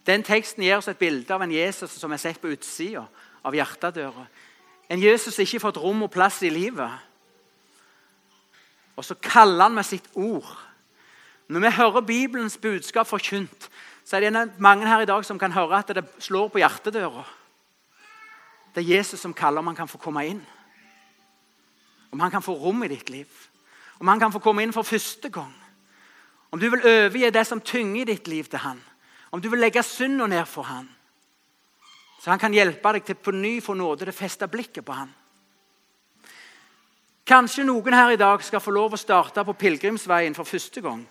Den 0.08 0.24
teksten 0.24 0.64
gir 0.64 0.78
oss 0.78 0.88
et 0.88 1.02
bilde 1.02 1.34
av 1.36 1.44
en 1.44 1.52
Jesus 1.52 1.98
som 2.00 2.14
er 2.14 2.22
sett 2.22 2.40
på 2.40 2.54
utsida 2.54 3.04
av 3.44 3.58
hjertedøra. 3.58 4.24
En 4.88 5.02
Jesus 5.02 5.36
som 5.36 5.44
ikke 5.44 5.58
har 5.58 5.66
fått 5.66 5.82
rom 5.82 6.06
og 6.06 6.14
plass 6.14 6.40
i 6.46 6.54
livet. 6.54 6.94
Og 8.96 9.04
så 9.04 9.18
kaller 9.20 9.66
han 9.68 9.76
med 9.76 9.88
sitt 9.90 10.08
ord. 10.14 10.48
Når 11.52 11.68
vi 11.68 11.76
hører 11.82 12.10
Bibelens 12.14 12.56
budskap 12.58 13.10
forkynt, 13.12 13.68
så 14.06 14.18
er 14.22 14.30
det 14.30 14.62
mange 14.62 14.88
her 14.88 15.04
i 15.04 15.10
dag 15.10 15.26
som 15.26 15.42
kan 15.42 15.52
høre 15.52 15.84
at 15.84 15.92
det 15.98 16.08
slår 16.24 16.48
på 16.54 16.64
hjertedøra. 16.64 17.26
Det 18.72 18.86
er 18.86 18.94
Jesus 19.02 19.20
som 19.20 19.34
kaller 19.36 19.60
om 19.60 19.74
han 19.74 19.84
kan 19.84 19.92
få 19.92 20.00
komme 20.00 20.30
inn. 20.30 20.46
Om 22.16 22.22
han 22.24 22.32
kan 22.32 22.44
få 22.44 22.54
rom 22.56 22.84
i 22.84 22.88
ditt 22.88 23.10
liv. 23.10 23.28
Om 24.00 24.08
han 24.08 24.20
kan 24.20 24.32
få 24.32 24.40
komme 24.40 24.64
inn 24.64 24.72
for 24.72 24.88
første 24.88 25.28
gang. 25.30 25.52
Om 26.52 26.60
du 26.60 26.70
vil 26.70 26.86
overgi 26.88 27.28
det 27.36 27.42
som 27.48 27.60
tynger 27.60 28.02
i 28.02 28.06
ditt 28.14 28.30
liv, 28.32 28.48
til 28.48 28.62
han. 28.64 28.80
Om 29.32 29.42
du 29.44 29.50
vil 29.52 29.60
legge 29.60 29.84
synda 29.84 30.28
ned 30.32 30.46
for 30.48 30.64
han. 30.64 30.88
Så 32.24 32.32
han 32.32 32.40
kan 32.40 32.56
hjelpe 32.56 32.94
deg 32.96 33.04
til 33.04 33.20
på 33.20 33.34
ny 33.36 33.58
få 33.60 33.76
nåde 33.76 34.06
til 34.06 34.14
å 34.14 34.16
feste 34.16 34.48
blikket 34.48 34.88
på 34.88 34.96
han. 34.96 35.12
Kanskje 37.28 37.66
noen 37.68 37.98
her 37.98 38.14
i 38.16 38.22
dag 38.22 38.44
skal 38.48 38.64
få 38.64 38.72
lov 38.72 38.96
å 38.96 39.02
starte 39.02 39.44
på 39.44 39.58
pilegrimsveien 39.66 40.38
for 40.38 40.48
første 40.48 40.80
gang. 40.86 41.04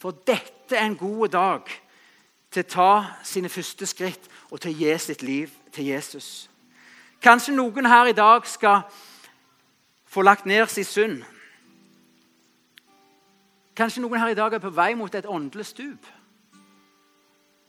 For 0.00 0.16
dette 0.24 0.78
er 0.78 0.86
en 0.86 0.96
god 0.96 1.34
dag 1.36 1.68
til 2.48 2.64
å 2.64 2.72
ta 2.72 2.92
sine 3.20 3.52
første 3.52 3.84
skritt 3.84 4.30
og 4.48 4.62
til 4.62 4.72
å 4.72 4.78
gi 4.80 4.96
sitt 5.04 5.26
liv 5.28 5.52
til 5.76 5.92
Jesus. 5.92 6.48
Kanskje 7.20 7.52
noen 7.52 7.92
her 7.92 8.08
i 8.08 8.16
dag 8.16 8.48
skal 8.48 8.86
få 10.08 10.22
lagt 10.22 10.46
ned 10.46 10.66
sin 10.66 10.84
synd. 10.84 11.22
Kanskje 13.76 14.02
noen 14.02 14.20
her 14.20 14.32
i 14.32 14.38
dag 14.38 14.54
er 14.54 14.62
på 14.62 14.72
vei 14.74 14.94
mot 14.98 15.14
et 15.14 15.26
åndelig 15.28 15.68
stup. 15.70 16.06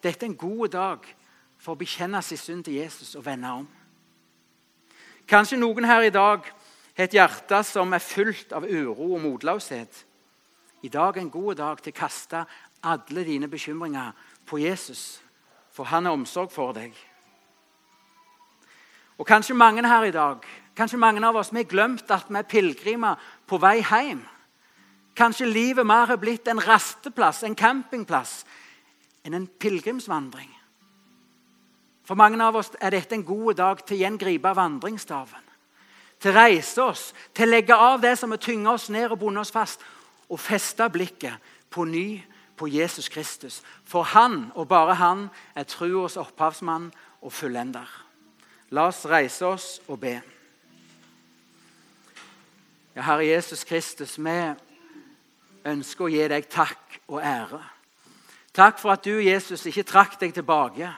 Dette 0.03 0.25
er 0.25 0.29
en 0.29 0.39
god 0.39 0.71
dag 0.73 1.05
for 1.59 1.75
å 1.75 1.79
bekjenne 1.79 2.21
sin 2.23 2.39
synd 2.39 2.65
til 2.65 2.79
Jesus 2.79 3.13
og 3.19 3.25
vende 3.27 3.51
om. 3.51 3.67
Kanskje 5.29 5.59
noen 5.59 5.85
her 5.85 6.07
i 6.07 6.13
dag 6.15 6.47
har 6.97 7.03
et 7.05 7.13
hjerte 7.13 7.59
som 7.67 7.93
er 7.93 8.03
fullt 8.03 8.55
av 8.55 8.65
uro 8.65 9.13
og 9.13 9.21
motløshet. 9.21 10.05
I 10.81 10.89
dag 10.89 11.17
er 11.17 11.21
en 11.21 11.31
god 11.31 11.59
dag 11.59 11.83
til 11.83 11.93
å 11.93 11.99
kaste 11.99 12.45
alle 12.83 13.23
dine 13.27 13.47
bekymringer 13.51 14.15
på 14.47 14.57
Jesus, 14.63 15.21
for 15.71 15.83
han 15.91 16.07
har 16.07 16.15
omsorg 16.15 16.51
for 16.51 16.73
deg. 16.73 16.95
Og 19.19 19.27
Kanskje 19.27 19.53
mange 19.53 19.83
her 19.87 20.07
i 20.07 20.15
dag 20.15 20.47
kanskje 20.79 21.01
mange 21.01 21.23
av 21.27 21.35
oss, 21.35 21.51
vi 21.51 21.63
har 21.63 21.69
glemt 21.69 22.11
at 22.11 22.29
vi 22.29 22.39
er 22.39 22.47
pilegrimer 22.47 23.19
på 23.47 23.59
vei 23.59 23.81
hjem. 23.83 24.23
Kanskje 25.15 25.49
livet 25.49 25.87
mer 25.87 26.07
har 26.07 26.19
blitt 26.21 26.47
en 26.47 26.61
rasteplass, 26.63 27.43
en 27.43 27.57
campingplass, 27.59 28.45
enn 29.27 29.35
en 29.35 29.49
pilegrimsvandring. 29.59 30.49
For 32.07 32.17
mange 32.17 32.39
av 32.41 32.55
oss 32.55 32.71
er 32.81 32.95
dette 32.95 33.13
en 33.13 33.25
god 33.27 33.59
dag 33.59 33.83
til 33.85 33.99
å 33.99 34.01
gjengripe 34.05 34.55
vandringsstaven. 34.55 35.43
Til 36.19 36.31
å 36.31 36.35
reise 36.39 36.81
oss, 36.83 37.03
til 37.35 37.47
å 37.47 37.51
legge 37.51 37.75
av 37.75 37.99
det 38.01 38.15
som 38.19 38.31
har 38.33 38.41
tynget 38.41 38.71
oss 38.71 38.89
ned 38.89 39.11
og 39.11 39.19
bundet 39.21 39.43
oss 39.43 39.53
fast, 39.53 39.83
og 40.29 40.39
feste 40.39 40.87
blikket 40.89 41.51
på 41.69 41.85
ny 41.85 42.21
på 42.57 42.67
Jesus 42.67 43.09
Kristus. 43.09 43.61
For 43.85 44.03
han, 44.15 44.51
og 44.55 44.67
bare 44.67 44.97
han, 44.99 45.27
er 45.55 45.67
troens 45.69 46.17
opphavsmann 46.19 46.89
og 47.21 47.33
fullender. 47.33 47.87
La 48.71 48.89
oss 48.89 49.05
reise 49.09 49.45
oss 49.45 49.69
og 49.87 49.99
be. 50.01 50.19
Ja, 52.95 53.03
Herre 53.05 53.25
Jesus 53.27 53.61
Kristus, 53.69 54.15
vi 54.17 54.37
ønsker 55.69 56.07
å 56.07 56.09
gi 56.09 56.23
deg 56.31 56.47
takk 56.49 56.95
og 57.11 57.19
ære. 57.21 57.59
Takk 58.49 58.79
for 58.81 58.95
at 58.95 59.03
du, 59.05 59.19
Jesus, 59.21 59.67
ikke 59.69 59.85
trakk 59.85 60.15
deg 60.17 60.33
tilbake 60.33 60.89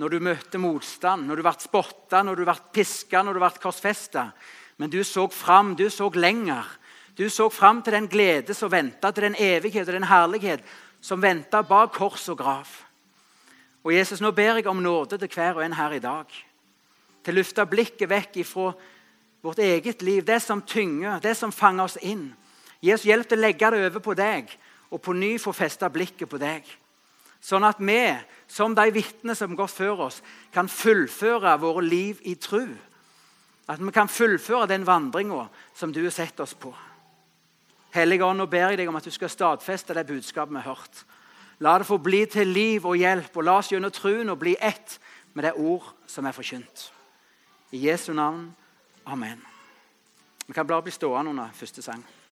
når 0.00 0.14
du 0.14 0.24
møtte 0.24 0.58
motstand, 0.58 1.26
når 1.28 1.38
du 1.38 1.44
ble 1.44 1.52
spotta, 1.60 2.22
når 2.24 2.40
du 2.40 2.46
ble 2.48 2.54
piska, 2.72 3.20
når 3.20 3.36
du 3.36 3.42
ble 3.42 3.50
korsfesta. 3.60 4.24
Men 4.80 4.90
du 4.90 5.02
så 5.04 5.26
fram, 5.28 5.74
du 5.76 5.84
så 5.92 6.08
lenger. 6.08 6.64
Du 7.14 7.28
så 7.28 7.50
fram 7.52 7.84
til 7.84 7.98
den 7.98 8.08
glede 8.08 8.56
som 8.56 8.72
venta, 8.72 9.12
til 9.12 9.28
den 9.28 9.36
evighet 9.36 9.84
og 9.84 9.98
den 9.98 10.08
herlighet 10.08 10.64
som 11.04 11.20
venta 11.20 11.60
bak 11.68 11.92
kors 12.00 12.24
og 12.32 12.40
grav. 12.40 12.72
Og 13.84 13.92
Jesus, 13.92 14.24
Nå 14.24 14.32
ber 14.32 14.56
jeg 14.56 14.72
om 14.72 14.80
nåde 14.80 15.20
til 15.20 15.28
hver 15.36 15.60
og 15.60 15.68
en 15.68 15.76
her 15.76 15.92
i 15.92 16.02
dag. 16.02 16.32
Til 17.20 17.36
å 17.36 17.42
løfte 17.42 17.68
blikket 17.68 18.08
vekk 18.08 18.40
ifra 18.40 18.72
vårt 19.44 19.58
eget 19.58 20.02
liv, 20.02 20.24
det 20.24 20.40
som 20.40 20.62
tynger, 20.62 21.20
det 21.20 21.34
som 21.36 21.52
fanger 21.52 21.84
oss 21.84 21.98
inn. 22.00 22.30
Jesus, 22.80 23.04
hjelp 23.04 23.28
til 23.28 23.38
å 23.38 23.44
legge 23.44 23.70
det 23.70 23.82
over 23.84 24.00
på 24.00 24.14
deg 24.16 24.48
og 24.88 25.02
på 25.04 25.12
ny 25.16 25.34
få 25.40 25.52
festa 25.52 25.90
blikket 25.92 26.30
på 26.30 26.40
deg. 26.40 26.64
Sånn 27.44 27.66
at 27.68 27.80
vi, 27.82 28.00
som 28.48 28.72
de 28.72 28.86
vitnene 28.94 29.36
som 29.36 29.52
går 29.56 29.68
før 29.68 30.06
oss, 30.06 30.22
kan 30.52 30.70
fullføre 30.70 31.58
våre 31.60 31.84
liv 31.84 32.22
i 32.24 32.38
tru. 32.40 32.72
At 33.68 33.84
vi 33.84 33.92
kan 33.92 34.08
fullføre 34.08 34.70
den 34.70 34.88
vandringa 34.88 35.44
som 35.76 35.92
du 35.92 36.00
har 36.06 36.14
sett 36.14 36.40
oss 36.40 36.56
på. 36.56 36.72
Hellige 37.92 38.24
Ånd, 38.24 38.40
nå 38.40 38.48
ber 38.50 38.70
jeg 38.72 38.80
deg 38.80 38.88
om 38.88 38.96
at 38.96 39.04
du 39.04 39.12
skal 39.12 39.32
stadfeste 39.32 39.94
det 39.94 40.08
budskapet 40.08 40.56
vi 40.56 40.62
har 40.64 40.72
hørt. 40.72 41.04
La 41.60 41.76
det 41.78 41.86
få 41.86 42.00
bli 42.00 42.24
til 42.26 42.48
liv 42.48 42.86
og 42.88 42.96
hjelp, 42.96 43.36
og 43.36 43.44
la 43.44 43.60
oss 43.60 43.70
gjennom 43.70 43.92
troen 43.92 44.32
bli 44.40 44.56
ett 44.56 44.98
med 45.36 45.44
det 45.44 45.54
ord 45.60 45.92
som 46.08 46.24
er 46.26 46.34
forkynt. 46.34 46.88
I 47.76 47.84
Jesu 47.90 48.12
navn. 48.16 48.54
Amen. 49.04 49.42
Vi 50.46 50.52
kan 50.52 50.66
bare 50.66 50.82
bli 50.82 50.92
stående 50.92 51.30
under 51.30 51.50
første 51.52 51.82
sang. 51.82 52.04